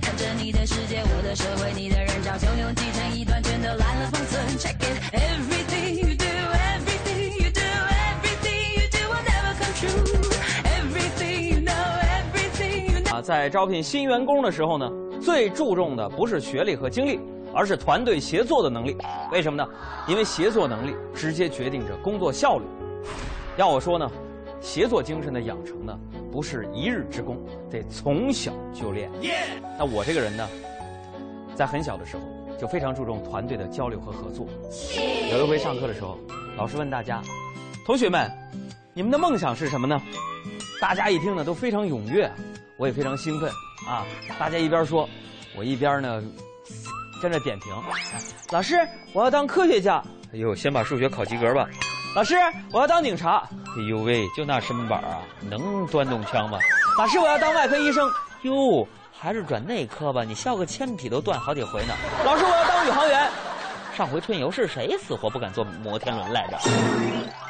[0.00, 4.46] 看着你的世界，我的社会，你的人潮汹涌挤成一团，全都烂了封存。
[4.58, 6.24] Check it, everything you do,
[13.12, 14.88] 啊，在招聘新员工的时候呢，
[15.20, 17.18] 最注重的不是学历和经历，
[17.54, 18.96] 而是团队协作的能力。
[19.32, 19.66] 为什么呢？
[20.06, 22.64] 因为协作能力直接决定着工作效率。
[23.56, 24.10] 要我说呢，
[24.66, 25.96] 协作精神的养成呢，
[26.32, 27.38] 不是一日之功，
[27.70, 29.08] 得从小就练。
[29.78, 30.48] 那我这个人呢，
[31.54, 32.22] 在很小的时候
[32.58, 34.44] 就非常注重团队的交流和合作。
[35.30, 36.18] 有一回上课的时候，
[36.56, 37.22] 老师问大家
[37.86, 38.28] ：“同学们，
[38.92, 40.02] 你们的梦想是什么呢？”
[40.82, 42.28] 大家一听呢都非常踊跃，
[42.76, 43.48] 我也非常兴奋
[43.88, 44.04] 啊！
[44.36, 45.08] 大家一边说，
[45.56, 46.20] 我一边呢
[47.22, 47.72] 跟着点评。
[48.50, 48.76] 老师，
[49.12, 50.02] 我要当科学家。
[50.34, 51.68] 哎呦，先把数学考及格吧。
[52.16, 52.34] 老师，
[52.72, 53.46] 我要当警察。
[53.76, 56.58] 哎呦喂，就那身板啊，能端动枪吗？
[56.96, 58.10] 老师，我要当外科医生。
[58.40, 61.92] 哟，还是转内科吧，你削个铅笔都断好几回呢。
[62.24, 63.30] 老师，我要当宇航员。
[63.94, 66.56] 上回春游是谁死活不敢坐摩天轮来着？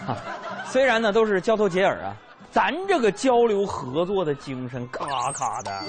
[0.05, 0.19] 啊，
[0.67, 2.17] 虽然呢都是交头接耳啊，
[2.51, 5.81] 咱这个交流合作的精神咔咔的。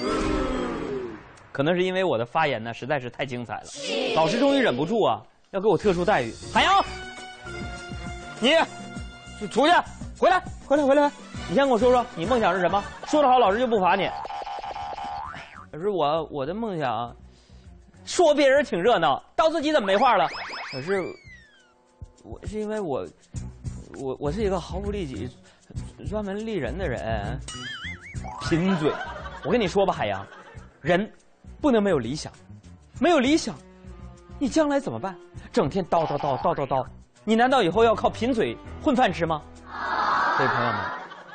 [1.51, 3.63] 可能是因为我的发言呢实在是太精彩了，
[4.15, 5.19] 老师终于忍不住啊，
[5.49, 6.32] 要给我特殊待遇。
[6.53, 6.86] 海洋，
[8.39, 9.73] 你出去，
[10.19, 11.11] 回来，回来，回来，
[11.49, 12.83] 你先跟我说说你梦想是什么？
[13.07, 14.09] 说得好，老师就不罚你。
[15.71, 17.15] 可是我我的梦想，
[18.05, 20.27] 说别人挺热闹，到自己怎么没话了？
[20.71, 21.01] 可是
[22.23, 23.07] 我是因为我
[23.99, 25.29] 我我是一个毫不利己、
[26.09, 27.39] 专门利人的人，
[28.41, 28.91] 贫嘴。
[29.43, 30.25] 我跟你说吧，海洋，
[30.81, 31.09] 人
[31.61, 32.31] 不能没有理想，
[32.99, 33.55] 没有理想，
[34.39, 35.15] 你将来怎么办？
[35.51, 36.85] 整天叨叨叨叨叨叨，
[37.28, 39.41] 你难道以后要靠贫嘴混饭吃吗？
[40.38, 40.80] 各位朋友们，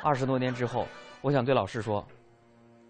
[0.01, 0.87] 二十多年之后，
[1.21, 2.03] 我想对老师说，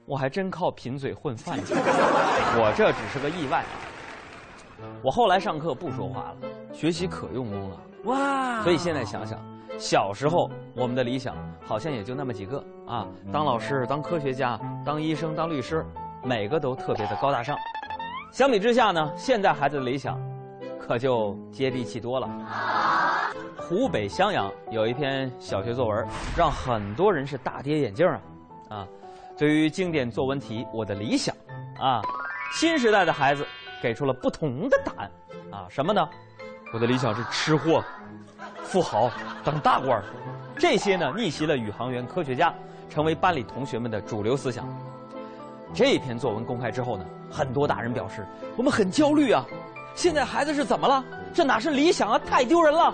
[0.05, 1.73] 我还真靠贫嘴混饭吃，
[2.55, 4.87] 我这只是个意外啊。
[5.03, 6.35] 我后来上课不说话了，
[6.71, 7.77] 学习可用功了。
[8.05, 8.61] 哇！
[8.63, 9.37] 所以现在想想，
[9.77, 11.35] 小时候我们的理想
[11.67, 15.85] 好像也就那么几个啊，当老师、当科学家、当医生、当律师，
[16.23, 17.53] 每个都特别的高大上。
[18.31, 20.17] 相比之下呢，现在孩子的理想
[20.85, 22.29] 可就接地气多了。
[23.57, 26.05] 湖北襄阳有一篇小学作文，
[26.35, 28.21] 让很多人是大跌眼镜啊！
[28.69, 28.87] 啊，
[29.37, 31.33] 对于经典作文题《我的理想》，
[31.81, 32.01] 啊，
[32.53, 33.47] 新时代的孩子
[33.81, 35.11] 给出了不同的答案
[35.51, 36.05] 啊，什么呢？
[36.73, 37.81] 我的理想是吃货、
[38.63, 39.09] 富豪、
[39.41, 40.03] 当大官儿，
[40.57, 42.53] 这些呢逆袭了宇航员、科学家，
[42.89, 44.67] 成为班里同学们的主流思想。
[45.73, 48.25] 这篇作文公开之后呢，很多大人表示
[48.57, 49.45] 我们很焦虑啊，
[49.95, 51.03] 现在孩子是怎么了？
[51.33, 52.85] 这哪是理想啊，太丢人了！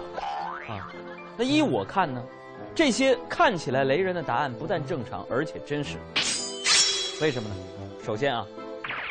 [0.68, 0.92] 啊，
[1.38, 2.22] 那依我看呢，
[2.76, 5.98] 这些看起来雷人的答案不但正常，而且真实。
[7.22, 7.56] 为什么呢？
[8.06, 8.46] 首先啊，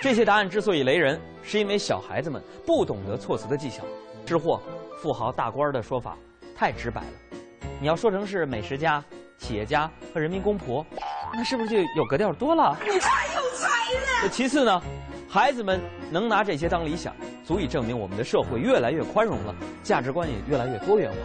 [0.00, 3.82] 这些答案之所以雷人，是因为小孩子们不懂得措辞的技巧。
[4.24, 4.60] 吃货、
[5.02, 6.16] 富豪、大官的说法
[6.54, 7.38] 太直白了，
[7.80, 9.02] 你要说成是美食家、
[9.38, 10.84] 企业家和人民公仆，
[11.32, 12.76] 那是不是就有格调多了？
[12.82, 14.28] 你太有才了！
[14.30, 14.82] 其次呢，
[15.28, 15.80] 孩子们
[16.10, 17.14] 能拿这些当理想，
[17.48, 21.16] 足以证明我们的社会越来越宽容了，价值观也越来越多元化，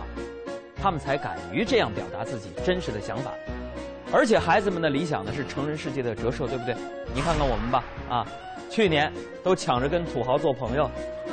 [0.81, 3.33] 他们才敢于这样表达自己真实的想法。
[4.09, 6.73] 而且孩子们的理想呢是成人世界的折射，对不对？
[7.13, 8.25] 你看看我们吧，啊，
[8.69, 9.11] 去年
[9.43, 10.89] 都抢着跟土豪做朋友，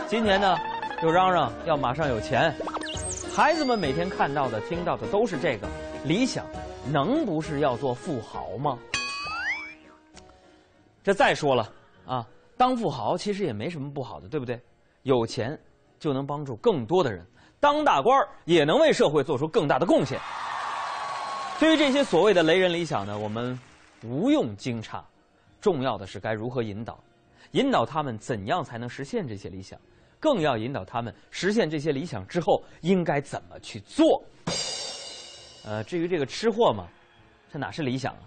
[0.08, 0.58] 今年呢？
[1.04, 2.52] 又嚷嚷要马上有钱，
[3.32, 5.68] 孩子们每天看到的、听到的都是这个
[6.04, 6.44] 理想，
[6.90, 8.76] 能不是要做富豪吗？
[11.04, 11.72] 这再说了
[12.04, 12.26] 啊，
[12.56, 14.60] 当富豪其实也没什么不好的，对不对？
[15.02, 15.58] 有钱
[15.98, 17.26] 就能帮助更多的人，
[17.58, 20.18] 当大官也能为社会做出更大的贡献。
[21.58, 23.58] 对于这些所谓的雷人理想呢，我们
[24.02, 25.02] 无用惊诧，
[25.60, 26.98] 重要的是该如何引导，
[27.52, 29.78] 引导他们怎样才能实现这些理想。
[30.18, 34.22] 更要引导他们实现这些理想之后应该怎么去做。
[35.64, 36.86] 呃，至于这个吃货嘛，
[37.50, 38.20] 这哪是理想啊？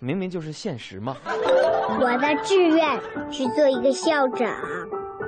[0.00, 1.16] 明明就是现实嘛。
[1.24, 3.00] 我的志愿
[3.32, 4.48] 是做一个校长，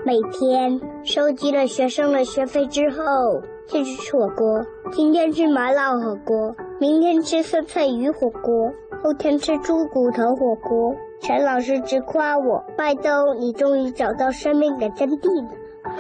[0.09, 4.65] 每天收集了学生的学费之后，就去吃火锅。
[4.91, 8.73] 今天吃麻辣火锅，明天吃酸菜鱼火锅，
[9.05, 10.95] 后天吃猪骨头火锅。
[11.21, 15.51] 陈老师直夸我：“麦兜，你终于找到生命的真谛了。”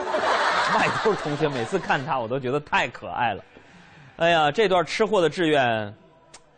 [0.73, 3.45] 麦兜同学每次看他，我都觉得太可爱了。
[4.17, 5.95] 哎呀，这段吃货的志愿，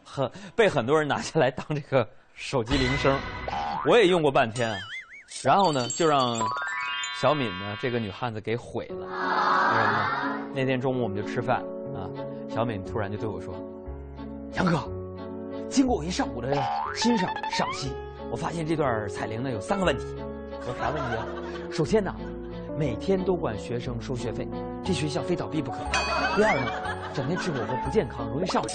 [0.04, 3.18] 很被很多人拿下来当这个手机铃声，
[3.88, 4.76] 我也用过半天啊。
[5.42, 6.38] 然后呢，就让
[7.20, 8.96] 小敏呢这个女汉子给毁了。
[8.96, 10.52] 为什么呢？
[10.54, 11.58] 那天中午我们就吃饭
[11.94, 12.08] 啊，
[12.48, 13.54] 小敏突然就对我说
[14.56, 14.78] ：“杨哥，
[15.68, 16.54] 经过我一上午的
[16.94, 17.92] 欣赏赏析，
[18.30, 20.06] 我发现这段彩铃呢有三个问题。
[20.66, 21.26] 有啥问题啊？
[21.70, 22.10] 首先呢。”
[22.78, 24.48] 每天都管学生收学费，
[24.82, 25.76] 这学校非倒闭不可。
[26.34, 26.72] 第二呢，
[27.12, 28.68] 整天吃火锅不健康，容易上火。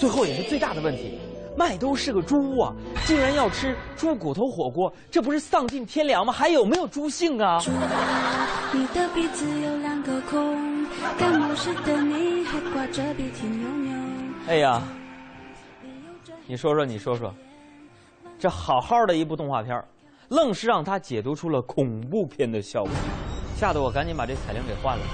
[0.00, 1.20] 最后也是最大的问题，
[1.56, 2.72] 麦兜是个猪啊，
[3.06, 6.32] 竟然要吃猪骨头火锅，这不是丧尽天良吗？
[6.32, 7.58] 还有没有猪性啊？
[8.72, 10.84] 你的鼻子有两个孔，
[11.18, 13.98] 感冒时的你还挂着鼻涕牛牛。
[14.48, 14.82] 哎呀，
[16.46, 17.34] 你说说，你说说，
[18.38, 19.82] 这好好的一部动画片，
[20.28, 22.92] 愣是让他解读出了恐怖片的效果。
[23.56, 25.04] 吓得我赶紧把这彩铃给换了。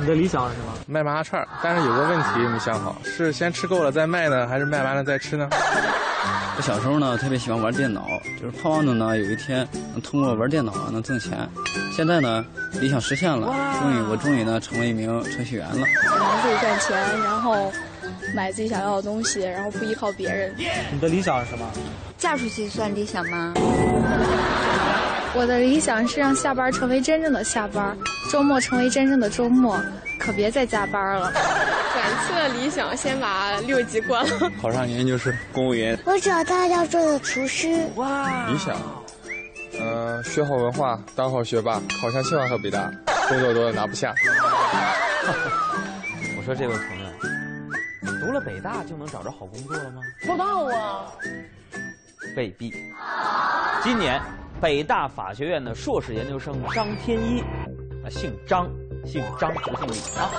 [0.00, 0.72] 你的理想是什么？
[0.86, 5.48] 卖麻辣串但是有个问题没想好，是先吃够了再卖呢，还是卖完了再吃呢？
[6.56, 8.06] 我小时候呢特别喜欢玩电脑，
[8.40, 11.48] 就是盼望着呢有一天能通过玩电脑能挣钱。
[11.92, 12.44] 现在呢
[12.80, 13.46] 理想实现了，
[13.80, 15.74] 终于我终于呢成为一名程序员了。
[15.74, 17.72] 能自己赚钱，然后
[18.34, 20.54] 买自己想要的东西，然后不依靠别人。
[20.92, 21.66] 你的理想是什么？
[22.18, 23.52] 嫁出去算理想吗？
[25.36, 27.96] 我的理想是让下班成为真正的下班，
[28.30, 29.80] 周末成为真正的周末，
[30.18, 31.32] 可别再加班了。
[31.32, 34.28] 短期的理想，先把六级过了，
[34.62, 35.98] 考上研究生、公务员。
[36.04, 37.84] 我找到要做的厨师。
[37.96, 38.46] 哇！
[38.46, 38.76] 理想，
[39.80, 42.90] 嗯，学好文化，当好学霸，考上清华和北大，
[43.28, 44.14] 工作多的拿不下。
[46.38, 50.00] 我说这位朋友，读了北大就能找着好工作了吗？
[50.24, 51.10] 不知道啊。
[52.36, 52.72] 未必。
[53.82, 54.20] 今年
[54.64, 57.40] 北大法学院的硕士研究生张天一，
[58.02, 58.66] 啊，姓张，
[59.04, 60.32] 姓张不姓李啊，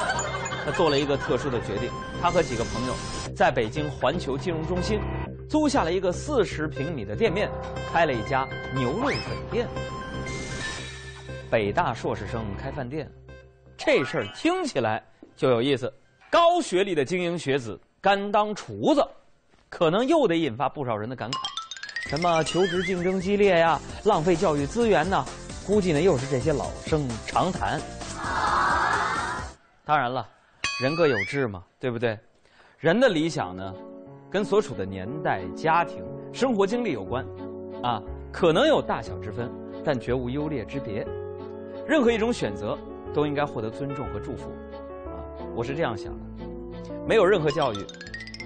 [0.65, 2.95] 他做了一个特殊的决定，他和几个朋友
[3.35, 4.99] 在北京环球金融中心
[5.47, 7.51] 租下了一个四十平米的店面，
[7.93, 9.15] 开了一家牛肉粉
[9.51, 9.67] 店。
[11.47, 13.07] 北大硕士生开饭店，
[13.77, 15.03] 这事儿听起来
[15.35, 15.93] 就有意思。
[16.31, 19.07] 高学历的精英学子甘当厨子，
[19.69, 21.54] 可能又得引发不少人的感慨。
[22.07, 25.25] 什么求职竞争激烈呀，浪费教育资源呐，
[25.65, 27.81] 估计呢又是这些老生常谈。
[29.83, 30.27] 当然了，
[30.79, 32.17] 人各有志嘛，对不对？
[32.77, 33.73] 人的理想呢，
[34.29, 37.25] 跟所处的年代、家庭、生活经历有关，
[37.81, 37.99] 啊，
[38.31, 39.51] 可能有大小之分，
[39.83, 41.05] 但绝无优劣之别。
[41.87, 42.77] 任何一种选择
[43.15, 44.51] 都应该获得尊重和祝福，
[45.07, 45.25] 啊，
[45.55, 46.45] 我是这样想的。
[47.07, 47.77] 没有任何教育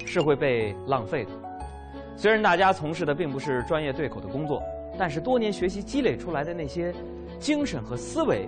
[0.06, 1.32] 是会被浪费的。
[2.20, 4.62] 虽然大家从事的并不是专业对口的工作，
[4.98, 6.94] 但是多年学习积累出来的那些
[7.40, 8.46] 精神和思维，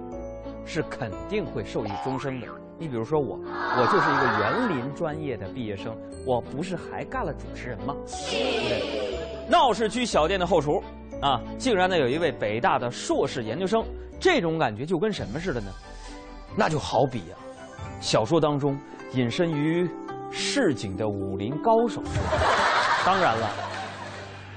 [0.66, 2.48] 是肯定会受益终生的。
[2.78, 5.96] 你比如说我，我就是一个园林专业的毕业生，
[6.28, 7.96] 我不是还干了主持人吗？
[8.30, 9.48] 对？
[9.50, 10.84] 闹市区小店的后厨，
[11.22, 13.82] 啊，竟然呢有一位北大的硕士研究生，
[14.20, 15.72] 这种感觉就跟什么似的呢？
[16.58, 17.38] 那就好比呀、
[18.02, 18.78] 小说当中
[19.14, 19.90] 隐身于
[20.30, 22.71] 市井的武林高手似的。
[23.04, 23.50] 当然了，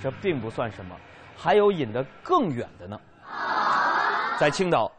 [0.03, 0.95] 这并不算什么，
[1.35, 3.01] 还有引得更远的呢。
[4.39, 4.91] 在青岛，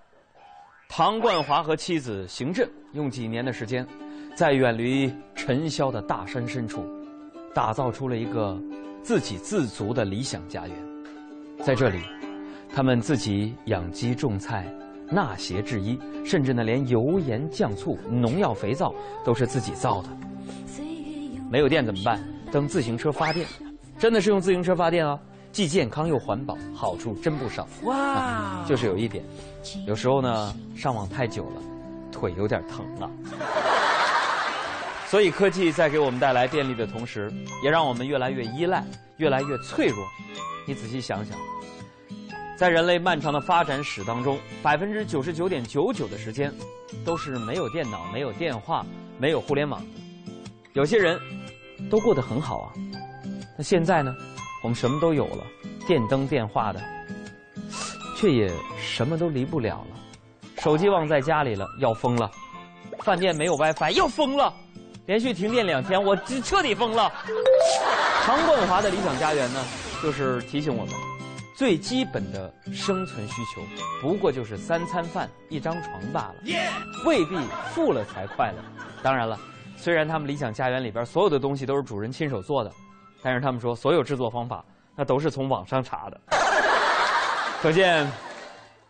[0.89, 3.85] 唐冠华和妻子邢震用几年的时间，
[4.35, 6.83] 在远离尘嚣的大山深处，
[7.53, 8.59] 打造出了一个
[9.03, 10.75] 自给自足的理想家园。
[11.63, 12.01] 在这里，
[12.73, 14.65] 他们自己养鸡种菜、
[15.11, 18.91] 纳鞋制衣，甚至呢连油盐酱醋、农药肥皂
[19.23, 20.09] 都是自己造的。
[21.51, 22.19] 没有电怎么办？
[22.51, 23.47] 蹬自行车发电，
[23.99, 25.19] 真的是用自行车发电啊，
[25.51, 27.67] 既健康又环保，好处真不少。
[27.83, 29.23] 哇啊就是有一点，
[29.85, 31.61] 有时候呢上网太久了，
[32.11, 33.09] 腿有点疼了。
[35.07, 37.31] 所以科技在给我们带来便利的同时，
[37.63, 38.83] 也让我们越来越依赖，
[39.17, 39.97] 越来越脆弱。
[40.67, 41.37] 你仔细想想，
[42.57, 46.51] 在人类漫长的发展史当中，百分之九十九点九九的时间，
[47.05, 48.85] 都是没有电脑、没有电话、
[49.19, 49.87] 没有互联网的。
[50.73, 51.17] 有些人
[51.89, 52.73] 都过得很好啊。
[53.57, 54.13] 那现在呢，
[54.63, 55.43] 我们什么都有了，
[55.88, 56.81] 电灯、电话的，
[58.17, 59.97] 却也什么都离不了了。
[60.61, 62.29] 手机忘在家里了，要疯了；
[62.99, 64.51] 饭店没有 WiFi，要疯了；
[65.05, 67.11] 连续停电两天，我这彻底疯了。
[68.23, 69.63] 唐冠华的理想家园呢，
[70.01, 70.93] 就是提醒我们，
[71.55, 73.61] 最基本的生存需求，
[74.01, 76.36] 不过就是三餐饭、一张床罢了，
[77.05, 77.38] 未必
[77.73, 78.57] 富了才快乐。
[79.03, 79.39] 当然了。
[79.86, 82.71] 虽然他们理想家园里边所有的东西都是主人亲手做的，
[83.21, 84.65] 但是他们说所有制作方法
[84.95, 86.19] 那都是从网上查的。
[87.61, 88.11] 可见，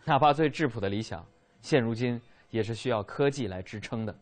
[0.06, 1.22] 哪怕最质朴的理想，
[1.60, 2.18] 现如今
[2.48, 4.14] 也是需要科技来支撑的。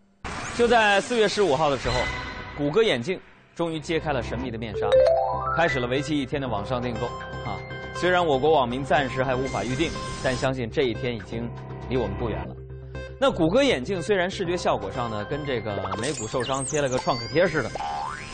[0.57, 1.95] 就在四月十五号的时候，
[2.59, 3.21] 谷歌眼镜
[3.55, 4.89] 终于揭开了神秘的面纱，
[5.57, 7.07] 开始了为期一天的网上订购。
[7.49, 7.57] 啊，
[7.95, 9.93] 虽然我国网民暂时还无法预定，
[10.25, 11.49] 但相信这一天已经
[11.89, 12.57] 离我们不远了。
[13.27, 17.71] 那谷歌眼镜虽然视觉效果上呢跟这个眉骨受伤贴了个创可贴似的，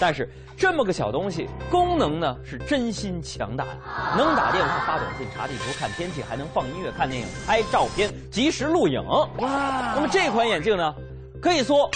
[0.01, 3.71] 但是这么个小东西，功能呢是真心强大的，
[4.17, 9.01] 能打电话、发短信、查地图、看天气，还能放音乐、看电影、拍照片、及时录影。
[9.39, 9.93] 哇！
[9.95, 10.93] 那么这款眼镜呢，
[11.41, 11.89] 可以说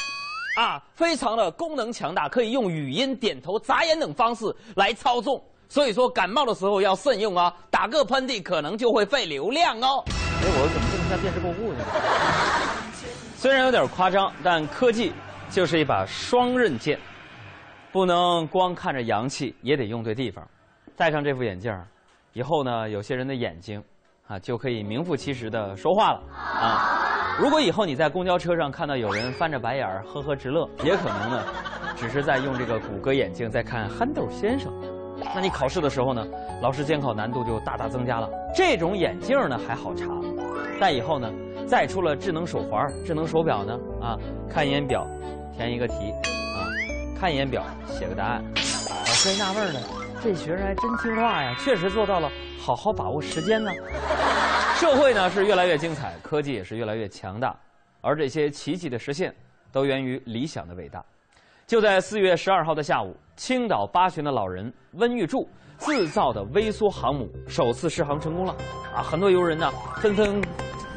[0.57, 4.45] 啊，非常的功能强大，可以用语音、点头、眨眼等方式
[4.77, 5.43] 来操纵。
[5.69, 10.05] 所以说感冒的时候要慎用啊，打个喷嚏可能就会费流量哦。
[10.07, 11.85] 哎，我怎么这么像电视购物呢？
[13.45, 15.13] 虽然有点夸张，但科技
[15.51, 16.99] 就是一把双刃剑，
[17.93, 20.43] 不能光看着洋气，也得用对地方。
[20.97, 21.71] 戴上这副眼镜
[22.33, 23.85] 以后呢，有些人的眼睛
[24.27, 27.37] 啊就可以名副其实的说话了啊。
[27.39, 31.45] 如果以后你在公交车上看到有人翻着白眼儿呵呵直乐，也可能呢，
[31.95, 34.73] 只是在用这个谷歌眼镜在看憨豆先生。
[35.35, 36.27] 那你考试的时候呢，
[36.63, 38.31] 老师监考难度就大大增加了。
[38.55, 40.07] 这种眼镜呢还好查，
[40.81, 41.31] 但以后呢，
[41.67, 45.07] 再出了智能手环、智能手表呢，啊，看一眼表，
[45.57, 46.69] 填一个题，啊，
[47.19, 48.45] 看一眼表，写个答案。
[48.55, 49.81] 老师还纳闷呢，
[50.23, 53.71] 这学生还真听话呀，确实做到了好好把握时间呢。
[54.77, 57.57] 社会呢是越来越精彩，科技也是越来越强大，
[58.03, 59.35] 而这些奇迹的实现，
[59.73, 61.03] 都源于理想的伟大。
[61.67, 65.49] 就在四月十二号的下午，青岛八旬的老人温玉柱
[65.79, 68.55] 自造的微缩航母首次试航成功了，
[68.95, 70.43] 啊，很多游人呢纷纷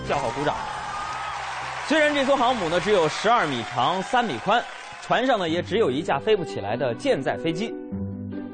[0.08, 0.56] 叫好鼓掌。
[1.88, 4.64] 虽然这艘航母呢只有十二米长、三米宽，
[5.02, 7.74] 船上呢也只有一架飞不起来的舰载飞机，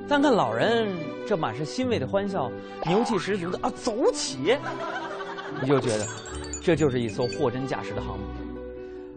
[0.08, 0.88] 但看老人
[1.28, 2.52] 这满是欣慰的欢笑，
[2.86, 4.58] 牛气十足的啊走起，
[5.62, 6.08] 你就觉得
[6.62, 8.24] 这就是一艘货真价实的航母。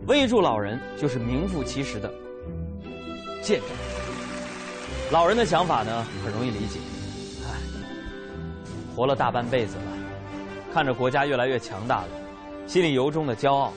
[0.06, 2.10] 围住老人就是名副其实的
[3.42, 3.68] 见证。
[5.10, 6.78] 老人的想法呢很容易理解，
[7.44, 7.52] 唉，
[8.94, 9.82] 活了大半辈子了，
[10.72, 12.08] 看着国家越来越强大了，
[12.66, 13.72] 心里由衷的骄傲。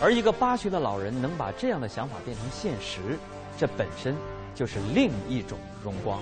[0.00, 3.18] 而一个八旬的老人能把这样的想法变成现实，
[3.58, 4.16] 这本身
[4.54, 6.20] 就是另一种荣光。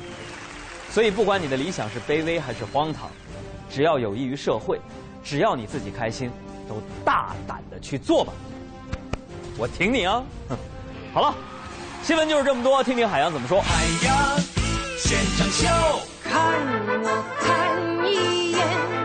[0.91, 3.09] 所以，不管你的理想是卑微还是荒唐，
[3.71, 4.81] 只要有益于社会，
[5.23, 6.31] 只要你自己开心，
[6.69, 8.33] 都大胆的去做吧。
[9.57, 10.23] 我挺你啊！
[11.15, 11.35] 好了，
[12.03, 13.61] 新闻就是这么多，听听海洋怎么说。
[13.61, 14.39] 海洋
[14.99, 15.69] 现场秀，
[16.25, 16.61] 看
[17.03, 19.00] 我看一眼